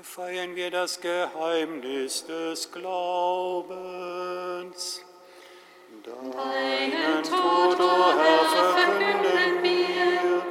Hier 0.00 0.04
feiern 0.06 0.56
wir 0.56 0.70
das 0.70 0.98
Geheimnis 1.02 2.24
des 2.24 2.72
Glaubens. 2.72 3.74
Deinen 6.02 7.22
Tod, 7.22 7.78
o 7.78 7.82
oh 7.82 8.14
Herr, 8.16 8.44
verkünden 8.46 9.62
wir, 9.62 10.42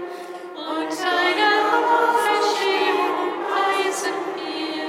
und 0.54 0.92
deine 0.92 1.50
Auferstehung 1.74 3.44
preisen 3.50 4.14
wir, 4.36 4.88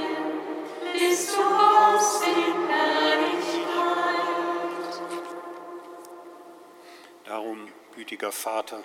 bis 0.93 1.35
du 1.35 1.41
kommst 1.41 2.23
in 2.27 2.67
Herrlichkeit. 2.67 3.41
Darum, 7.25 7.67
gütiger 7.95 8.31
Vater, 8.31 8.83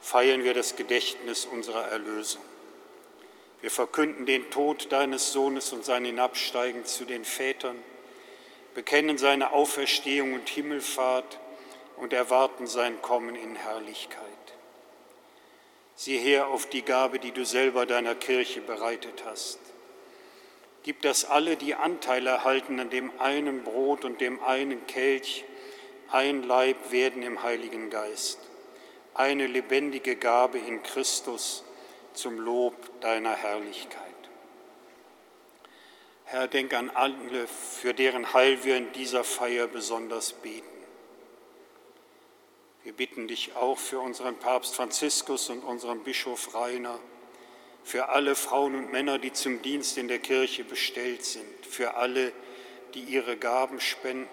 feiern 0.00 0.44
wir 0.44 0.54
das 0.54 0.76
Gedächtnis 0.76 1.46
unserer 1.46 1.88
Erlösung. 1.88 2.53
Wir 3.64 3.70
verkünden 3.70 4.26
den 4.26 4.50
Tod 4.50 4.92
deines 4.92 5.32
Sohnes 5.32 5.72
und 5.72 5.86
sein 5.86 6.04
Hinabsteigen 6.04 6.84
zu 6.84 7.06
den 7.06 7.24
Vätern, 7.24 7.82
bekennen 8.74 9.16
seine 9.16 9.52
Auferstehung 9.52 10.34
und 10.34 10.50
Himmelfahrt 10.50 11.40
und 11.96 12.12
erwarten 12.12 12.66
sein 12.66 13.00
Kommen 13.00 13.34
in 13.34 13.56
Herrlichkeit. 13.56 14.20
Sieh 15.96 16.18
her 16.18 16.48
auf 16.48 16.68
die 16.68 16.82
Gabe, 16.82 17.18
die 17.18 17.30
du 17.30 17.46
selber 17.46 17.86
deiner 17.86 18.14
Kirche 18.14 18.60
bereitet 18.60 19.24
hast. 19.24 19.58
Gib, 20.82 21.00
dass 21.00 21.24
alle, 21.24 21.56
die 21.56 21.74
Anteil 21.74 22.26
erhalten 22.26 22.78
an 22.78 22.90
dem 22.90 23.18
einen 23.18 23.64
Brot 23.64 24.04
und 24.04 24.20
dem 24.20 24.42
einen 24.42 24.86
Kelch, 24.86 25.42
ein 26.10 26.42
Leib 26.42 26.92
werden 26.92 27.22
im 27.22 27.42
Heiligen 27.42 27.88
Geist, 27.88 28.40
eine 29.14 29.46
lebendige 29.46 30.16
Gabe 30.16 30.58
in 30.58 30.82
Christus, 30.82 31.63
zum 32.14 32.38
Lob 32.38 33.00
deiner 33.00 33.34
Herrlichkeit. 33.34 34.00
Herr, 36.24 36.48
denk 36.48 36.72
an 36.72 36.90
alle, 36.90 37.46
für 37.46 37.92
deren 37.92 38.32
Heil 38.32 38.64
wir 38.64 38.76
in 38.76 38.92
dieser 38.92 39.24
Feier 39.24 39.66
besonders 39.66 40.32
beten. 40.32 40.66
Wir 42.82 42.92
bitten 42.92 43.28
dich 43.28 43.56
auch 43.56 43.78
für 43.78 44.00
unseren 44.00 44.36
Papst 44.36 44.74
Franziskus 44.74 45.50
und 45.50 45.62
unseren 45.64 46.02
Bischof 46.02 46.54
Rainer, 46.54 46.98
für 47.82 48.08
alle 48.08 48.34
Frauen 48.34 48.74
und 48.74 48.92
Männer, 48.92 49.18
die 49.18 49.32
zum 49.32 49.60
Dienst 49.60 49.98
in 49.98 50.08
der 50.08 50.18
Kirche 50.18 50.64
bestellt 50.64 51.24
sind, 51.24 51.66
für 51.66 51.94
alle, 51.94 52.32
die 52.94 53.00
ihre 53.00 53.36
Gaben 53.36 53.80
spenden, 53.80 54.28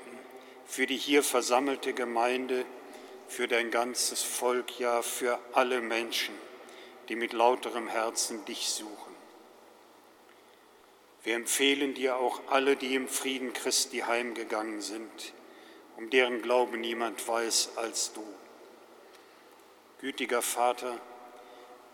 für 0.65 0.85
die 0.85 0.97
hier 0.97 1.23
versammelte 1.23 1.93
Gemeinde, 1.93 2.65
für 3.27 3.47
dein 3.47 3.71
ganzes 3.71 4.21
Volk, 4.21 4.79
ja 4.79 5.01
für 5.01 5.39
alle 5.53 5.81
Menschen 5.81 6.33
die 7.11 7.17
mit 7.17 7.33
lauterem 7.33 7.89
Herzen 7.89 8.45
dich 8.45 8.69
suchen. 8.69 9.15
Wir 11.23 11.35
empfehlen 11.35 11.93
dir 11.93 12.15
auch 12.15 12.39
alle, 12.47 12.77
die 12.77 12.95
im 12.95 13.09
Frieden 13.09 13.51
Christi 13.51 13.97
heimgegangen 13.97 14.79
sind, 14.79 15.33
um 15.97 16.09
deren 16.09 16.41
Glaube 16.41 16.77
niemand 16.77 17.27
weiß 17.27 17.71
als 17.75 18.13
du. 18.13 18.25
Gütiger 19.99 20.41
Vater, 20.41 21.01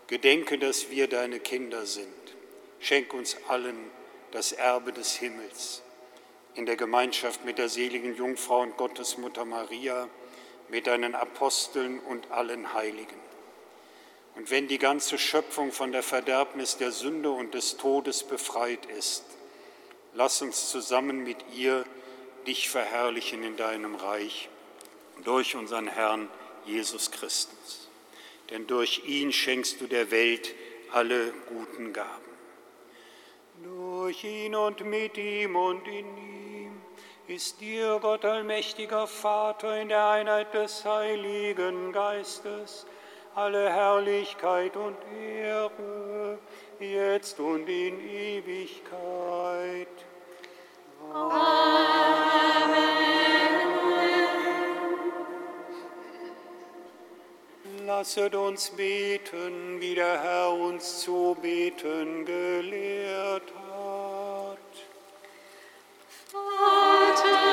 gedenke, 0.06 0.56
dass 0.56 0.88
wir 0.88 1.08
deine 1.08 1.40
Kinder 1.40 1.84
sind. 1.84 2.36
Schenk 2.78 3.12
uns 3.12 3.36
allen 3.48 3.90
das 4.30 4.52
Erbe 4.52 4.92
des 4.92 5.16
Himmels 5.16 5.82
in 6.54 6.64
der 6.64 6.76
Gemeinschaft 6.76 7.44
mit 7.44 7.58
der 7.58 7.68
seligen 7.68 8.14
Jungfrau 8.14 8.60
und 8.60 8.76
Gottesmutter 8.76 9.44
Maria, 9.44 10.08
mit 10.68 10.86
deinen 10.86 11.16
Aposteln 11.16 11.98
und 11.98 12.30
allen 12.30 12.72
Heiligen 12.72 13.27
und 14.38 14.52
wenn 14.52 14.68
die 14.68 14.78
ganze 14.78 15.18
Schöpfung 15.18 15.72
von 15.72 15.90
der 15.90 16.04
Verderbnis 16.04 16.76
der 16.76 16.92
Sünde 16.92 17.28
und 17.28 17.54
des 17.54 17.76
Todes 17.76 18.22
befreit 18.22 18.86
ist, 18.86 19.24
lass 20.14 20.40
uns 20.42 20.70
zusammen 20.70 21.24
mit 21.24 21.38
ihr 21.56 21.84
dich 22.46 22.68
verherrlichen 22.68 23.42
in 23.42 23.56
deinem 23.56 23.96
Reich 23.96 24.48
durch 25.24 25.56
unseren 25.56 25.88
Herrn 25.88 26.28
Jesus 26.64 27.10
Christus. 27.10 27.88
Denn 28.50 28.68
durch 28.68 29.02
ihn 29.06 29.32
schenkst 29.32 29.80
du 29.80 29.88
der 29.88 30.12
Welt 30.12 30.54
alle 30.92 31.32
guten 31.48 31.92
Gaben. 31.92 32.08
Durch 33.64 34.22
ihn 34.22 34.54
und 34.54 34.84
mit 34.84 35.18
ihm 35.18 35.56
und 35.56 35.84
in 35.88 36.16
ihm 36.16 36.80
ist 37.26 37.60
dir, 37.60 37.98
Gott 38.00 38.24
allmächtiger 38.24 39.08
Vater, 39.08 39.80
in 39.80 39.88
der 39.88 40.06
Einheit 40.06 40.54
des 40.54 40.84
Heiligen 40.84 41.92
Geistes, 41.92 42.86
alle 43.38 43.70
Herrlichkeit 43.70 44.76
und 44.76 44.96
Ehre, 45.16 46.38
jetzt 46.80 47.38
und 47.38 47.68
in 47.68 48.00
Ewigkeit. 48.10 49.86
Amen. 51.14 51.68
Lasset 57.86 58.34
uns 58.34 58.70
beten, 58.70 59.80
wie 59.80 59.94
der 59.94 60.20
Herr 60.20 60.52
uns 60.52 61.00
zu 61.00 61.36
beten 61.40 62.26
gelehrt 62.26 63.52
hat. 63.70 64.58
Vater 66.26 67.47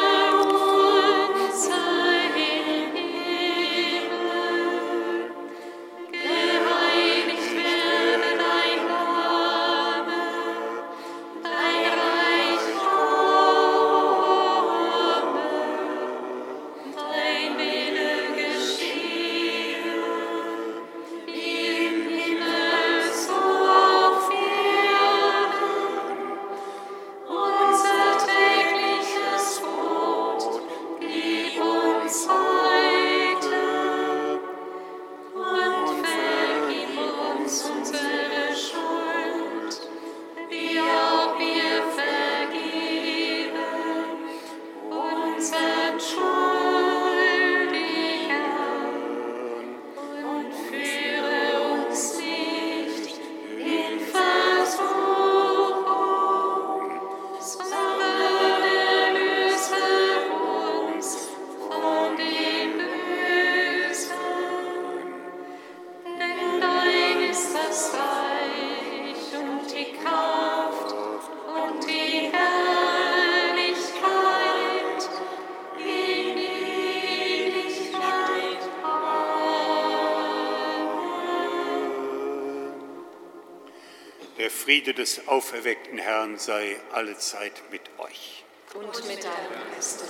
Friede 84.76 84.94
des 84.94 85.26
auferweckten 85.30 85.98
Herrn 85.98 86.38
sei 86.38 86.76
allezeit 86.92 87.64
mit 87.72 87.84
euch. 87.98 88.44
Und 88.74 89.08
mit 89.08 89.24
deinem 89.24 89.72
Geiste. 89.74 90.04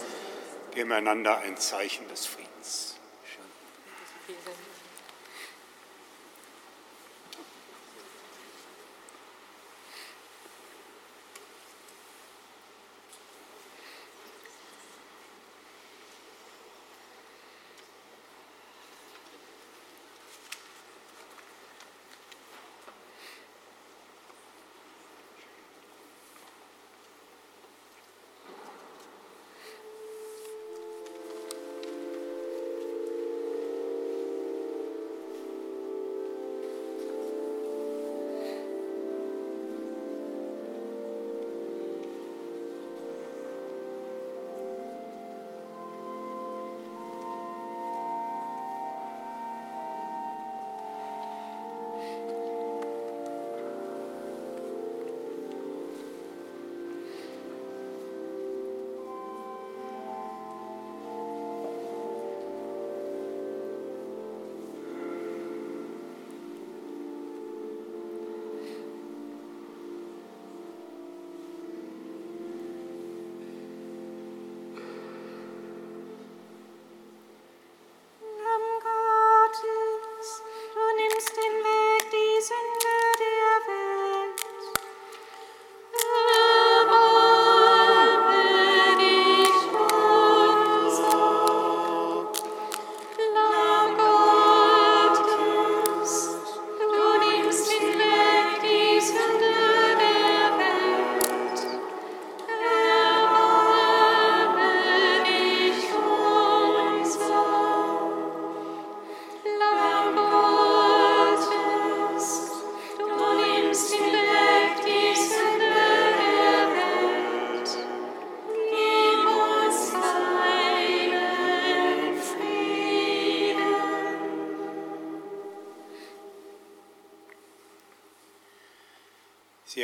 Geben 0.74 0.91
einander 0.91 1.38
ein 1.38 1.55
Zeichen 1.55 2.07
des 2.07 2.26
Friedens. 2.26 2.35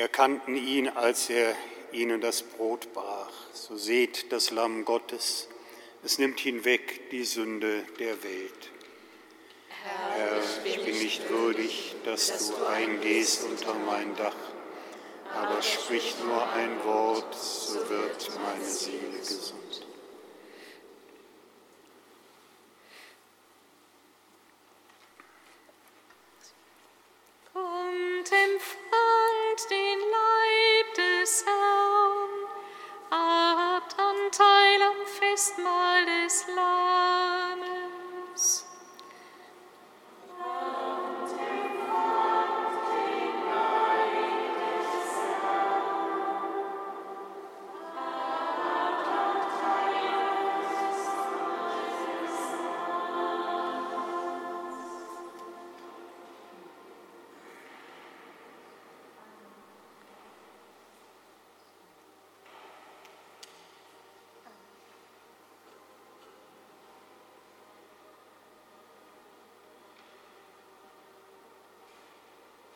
Erkannten 0.02 0.56
ihn, 0.58 0.90
als 0.90 1.30
er 1.30 1.56
ihnen 1.92 2.22
das 2.22 2.42
Brot 2.42 2.92
brach. 2.94 3.32
So 3.54 3.78
seht 3.78 4.32
das 4.32 4.52
Lamm 4.52 4.84
Gottes, 4.84 5.48
es 6.04 6.18
nimmt 6.18 6.40
hinweg 6.40 7.12
die 7.12 7.24
Sünde 7.24 7.84
der 8.00 8.24
Welt. 8.24 8.72
Herr, 9.84 10.42
ich 10.66 10.84
bin 10.84 10.98
nicht 10.98 11.30
würdig, 11.30 11.96
dass 12.04 12.50
du 12.50 12.66
eingehst 12.66 13.44
unter 13.44 13.76
mein 13.76 14.16
Dach, 14.16 14.36
aber 15.36 15.62
sprich 15.62 16.16
nur 16.26 16.52
ein 16.52 16.84
Wort, 16.84 17.36
so 17.36 17.76
wird 17.90 18.32
meine 18.44 18.66
Seele 18.66 19.18
gesund. 19.20 19.71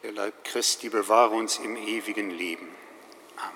Der 0.06 0.14
Leib 0.14 0.44
Christi 0.44 0.90
bewahre 0.90 1.34
uns 1.34 1.58
im 1.58 1.76
ewigen 1.76 2.30
Leben. 2.30 2.68
Amen. 3.38 3.56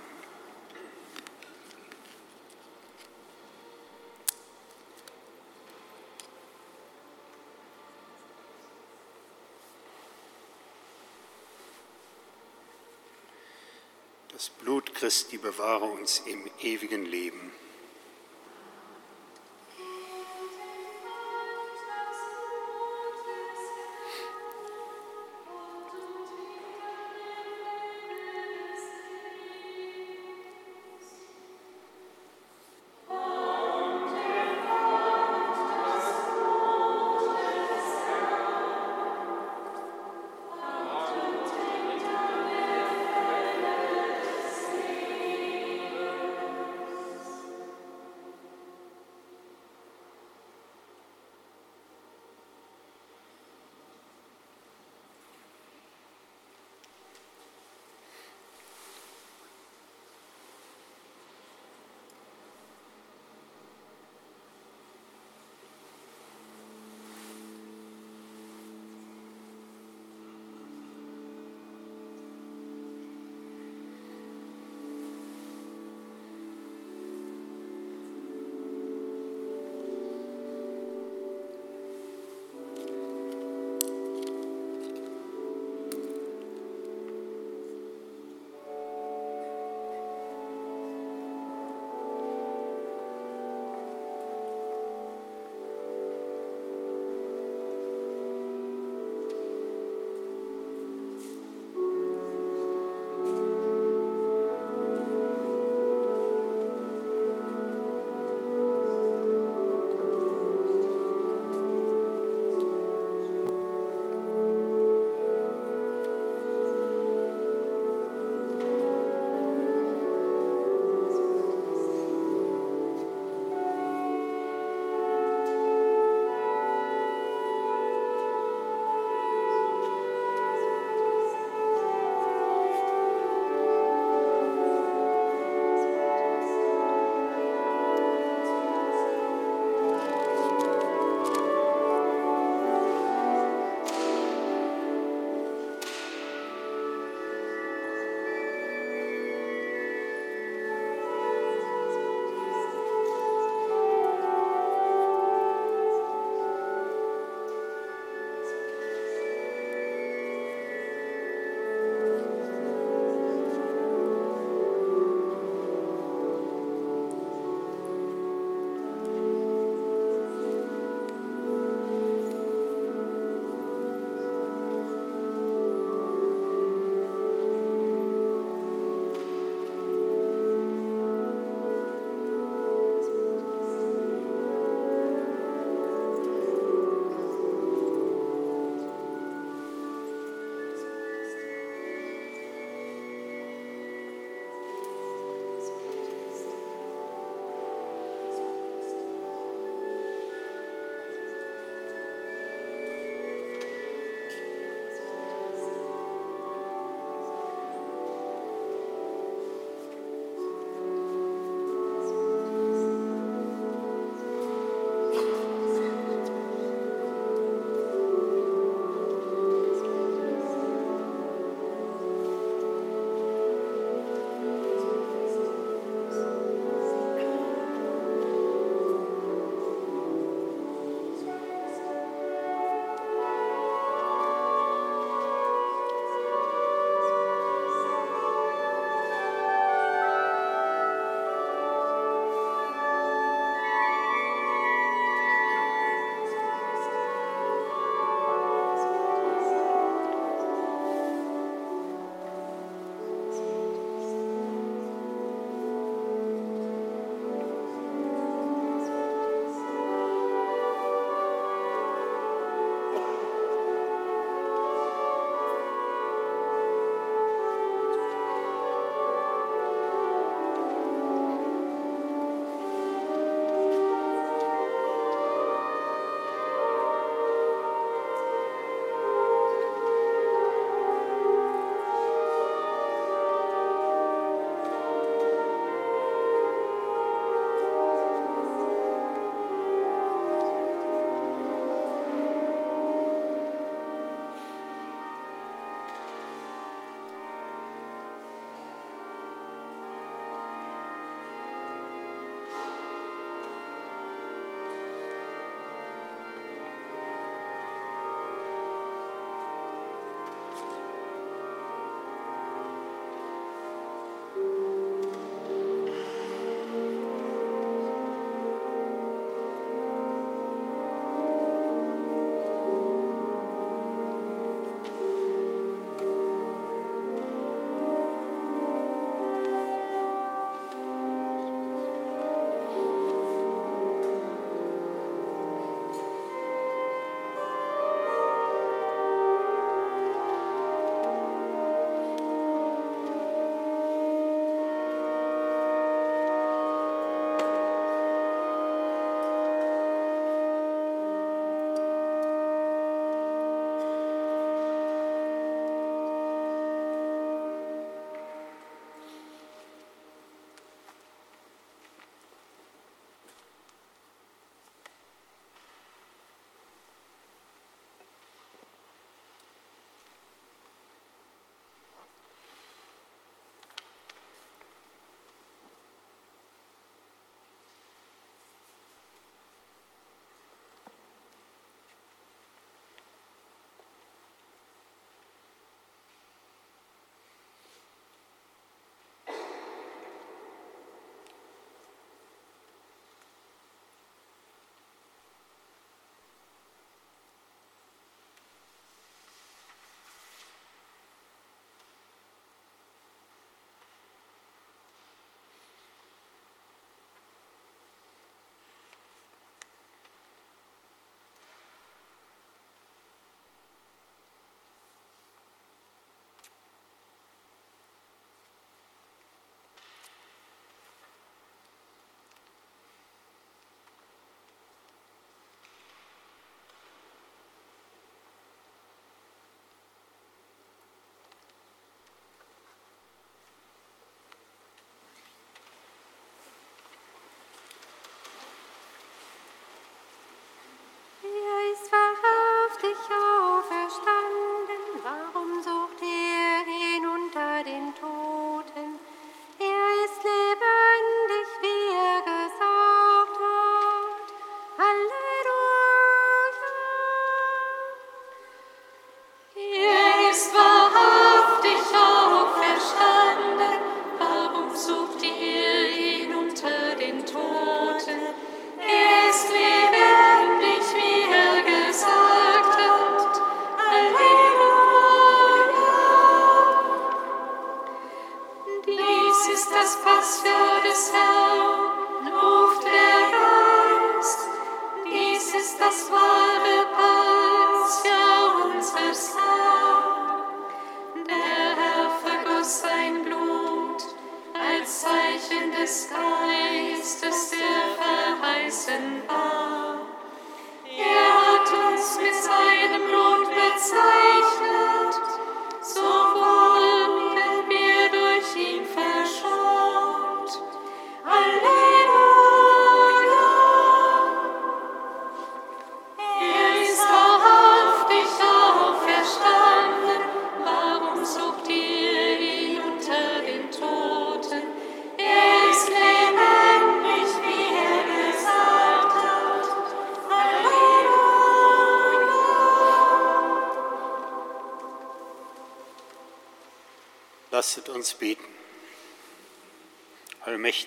Das 14.29 14.49
Blut 14.49 14.95
Christi 14.95 15.37
bewahre 15.37 15.85
uns 15.85 16.23
im 16.25 16.49
ewigen 16.61 17.05
Leben. 17.05 17.51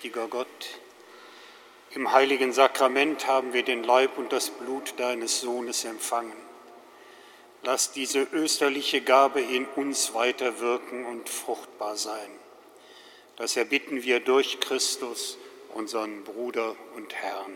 Allmächtiger 0.02 0.26
Gott, 0.26 0.80
im 1.92 2.10
heiligen 2.10 2.52
Sakrament 2.52 3.28
haben 3.28 3.52
wir 3.52 3.62
den 3.62 3.84
Leib 3.84 4.18
und 4.18 4.32
das 4.32 4.50
Blut 4.50 4.94
deines 4.96 5.40
Sohnes 5.40 5.84
empfangen. 5.84 6.36
Lass 7.62 7.92
diese 7.92 8.26
österliche 8.32 9.00
Gabe 9.00 9.40
in 9.40 9.64
uns 9.64 10.12
weiterwirken 10.12 11.06
und 11.06 11.28
fruchtbar 11.28 11.96
sein. 11.96 12.30
Das 13.36 13.56
erbitten 13.56 14.02
wir 14.02 14.18
durch 14.18 14.58
Christus, 14.58 15.38
unseren 15.72 16.24
Bruder 16.24 16.74
und 16.96 17.14
Herrn. 17.14 17.54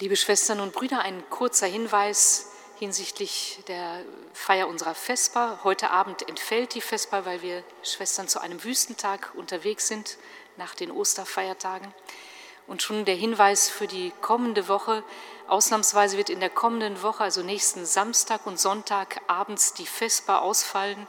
Liebe 0.00 0.16
Schwestern 0.16 0.60
und 0.60 0.72
Brüder, 0.72 1.00
ein 1.00 1.22
kurzer 1.28 1.66
Hinweis 1.66 2.50
hinsichtlich 2.78 3.60
der 3.68 4.04
Feier 4.32 4.68
unserer 4.68 4.94
Vesper. 4.94 5.60
Heute 5.64 5.90
Abend 5.90 6.28
entfällt 6.28 6.74
die 6.74 6.80
Vesper, 6.80 7.24
weil 7.24 7.42
wir 7.42 7.64
Schwestern 7.82 8.28
zu 8.28 8.40
einem 8.40 8.62
Wüstentag 8.62 9.32
unterwegs 9.34 9.88
sind 9.88 10.18
nach 10.56 10.74
den 10.74 10.90
Osterfeiertagen. 10.90 11.92
Und 12.66 12.82
schon 12.82 13.04
der 13.04 13.14
Hinweis 13.14 13.68
für 13.68 13.86
die 13.86 14.12
kommende 14.20 14.68
Woche. 14.68 15.04
Ausnahmsweise 15.46 16.16
wird 16.16 16.30
in 16.30 16.40
der 16.40 16.50
kommenden 16.50 17.02
Woche, 17.02 17.22
also 17.22 17.42
nächsten 17.42 17.86
Samstag 17.86 18.46
und 18.46 18.58
Sonntag, 18.58 19.20
abends 19.28 19.72
die 19.74 19.86
Vesper 19.86 20.42
ausfallen, 20.42 21.06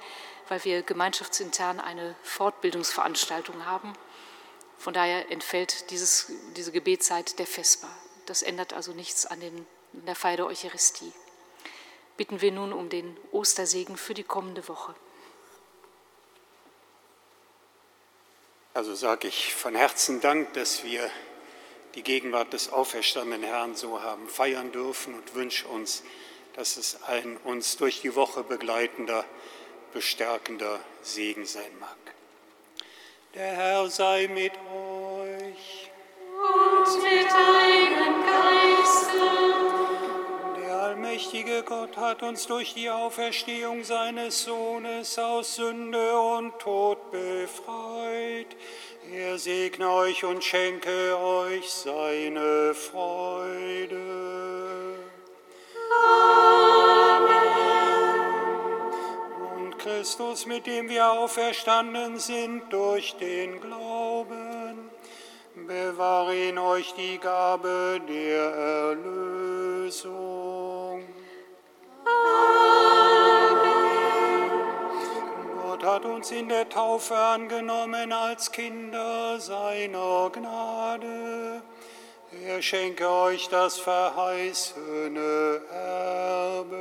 weil 0.47 0.63
wir 0.63 0.83
gemeinschaftsintern 0.83 1.79
eine 1.79 2.15
Fortbildungsveranstaltung 2.23 3.65
haben. 3.65 3.93
Von 4.77 4.93
daher 4.93 5.31
entfällt 5.31 5.89
dieses, 5.89 6.31
diese 6.55 6.71
Gebetszeit 6.71 7.39
der 7.39 7.47
Vesper. 7.47 7.89
Das 8.27 8.43
ändert 8.43 8.73
also 8.73 8.93
nichts 8.93 9.25
an, 9.25 9.39
den, 9.39 9.65
an 9.93 10.05
der 10.05 10.15
Feier 10.15 10.37
der 10.37 10.45
Eucharistie. 10.45 11.11
Bitten 12.17 12.41
wir 12.41 12.51
nun 12.51 12.73
um 12.73 12.89
den 12.89 13.15
Ostersegen 13.31 13.95
für 13.95 14.13
die 14.13 14.23
kommende 14.23 14.67
Woche. 14.67 14.95
Also 18.73 18.93
sage 18.95 19.27
ich 19.27 19.53
von 19.53 19.75
Herzen 19.75 20.21
Dank, 20.21 20.53
dass 20.53 20.83
wir 20.83 21.09
die 21.95 22.03
Gegenwart 22.03 22.53
des 22.53 22.71
auferstandenen 22.71 23.43
Herrn 23.43 23.75
so 23.75 24.01
haben 24.03 24.29
feiern 24.29 24.71
dürfen 24.71 25.15
und 25.15 25.33
wünsche 25.33 25.67
uns, 25.67 26.03
dass 26.55 26.77
es 26.77 27.01
ein 27.03 27.37
uns 27.37 27.77
durch 27.77 28.01
die 28.01 28.15
Woche 28.15 28.43
begleitender, 28.43 29.25
bestärkender 29.93 30.79
Segen 31.01 31.45
sein 31.45 31.71
mag. 31.79 31.97
Der 33.33 33.51
Herr 33.51 33.89
sei 33.89 34.27
mit 34.27 34.53
euch. 34.53 35.91
Und 36.37 37.03
mit 37.03 37.31
deinem 37.31 37.86
allmächtige 41.17 41.63
Gott 41.63 41.97
hat 41.97 42.21
uns 42.21 42.45
durch 42.45 42.75
die 42.75 42.91
Auferstehung 42.91 43.83
seines 43.83 44.43
Sohnes 44.43 45.17
aus 45.17 45.55
Sünde 45.55 46.19
und 46.19 46.59
Tod 46.59 47.09
befreit. 47.09 48.55
Er 49.11 49.39
segne 49.39 49.89
euch 49.89 50.23
und 50.23 50.43
schenke 50.43 51.17
euch 51.17 51.71
seine 51.71 52.75
Freude. 52.75 53.97
Und 59.55 59.79
Christus, 59.79 60.45
mit 60.45 60.67
dem 60.67 60.87
wir 60.87 61.13
auferstanden 61.13 62.19
sind 62.19 62.71
durch 62.71 63.15
den 63.15 63.59
Glauben, 63.59 64.91
bewahre 65.67 66.35
in 66.35 66.59
euch 66.59 66.93
die 66.93 67.17
Gabe 67.17 67.99
der 68.07 68.53
Erlösung. 68.53 70.56
Hat 75.87 76.03
uns 76.03 76.31
in 76.31 76.49
der 76.49 76.67
Taufe 76.67 77.15
angenommen 77.15 78.11
als 78.11 78.51
Kinder 78.51 79.39
seiner 79.39 80.29
Gnade. 80.31 81.61
Er 82.45 82.61
schenke 82.61 83.09
euch 83.09 83.47
das 83.47 83.79
verheißene 83.79 85.61
Erbe. 85.71 86.75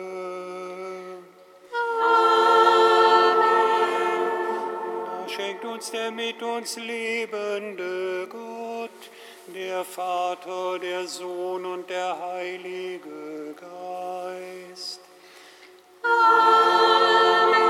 Da 5.07 5.29
schenkt 5.29 5.65
uns 5.65 5.93
der 5.93 6.11
mit 6.11 6.43
uns 6.43 6.77
lebende 6.77 8.27
Gott, 8.27 8.91
der 9.55 9.85
Vater, 9.85 10.81
der 10.81 11.07
Sohn 11.07 11.65
und 11.65 11.89
der 11.89 12.19
Heilige 12.19 13.55
Geist. 13.55 15.01
Geht 16.03 17.66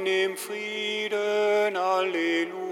hin 0.00 0.30
im 0.30 0.36
Frieden, 0.36 1.76
Halleluja. 1.76 2.69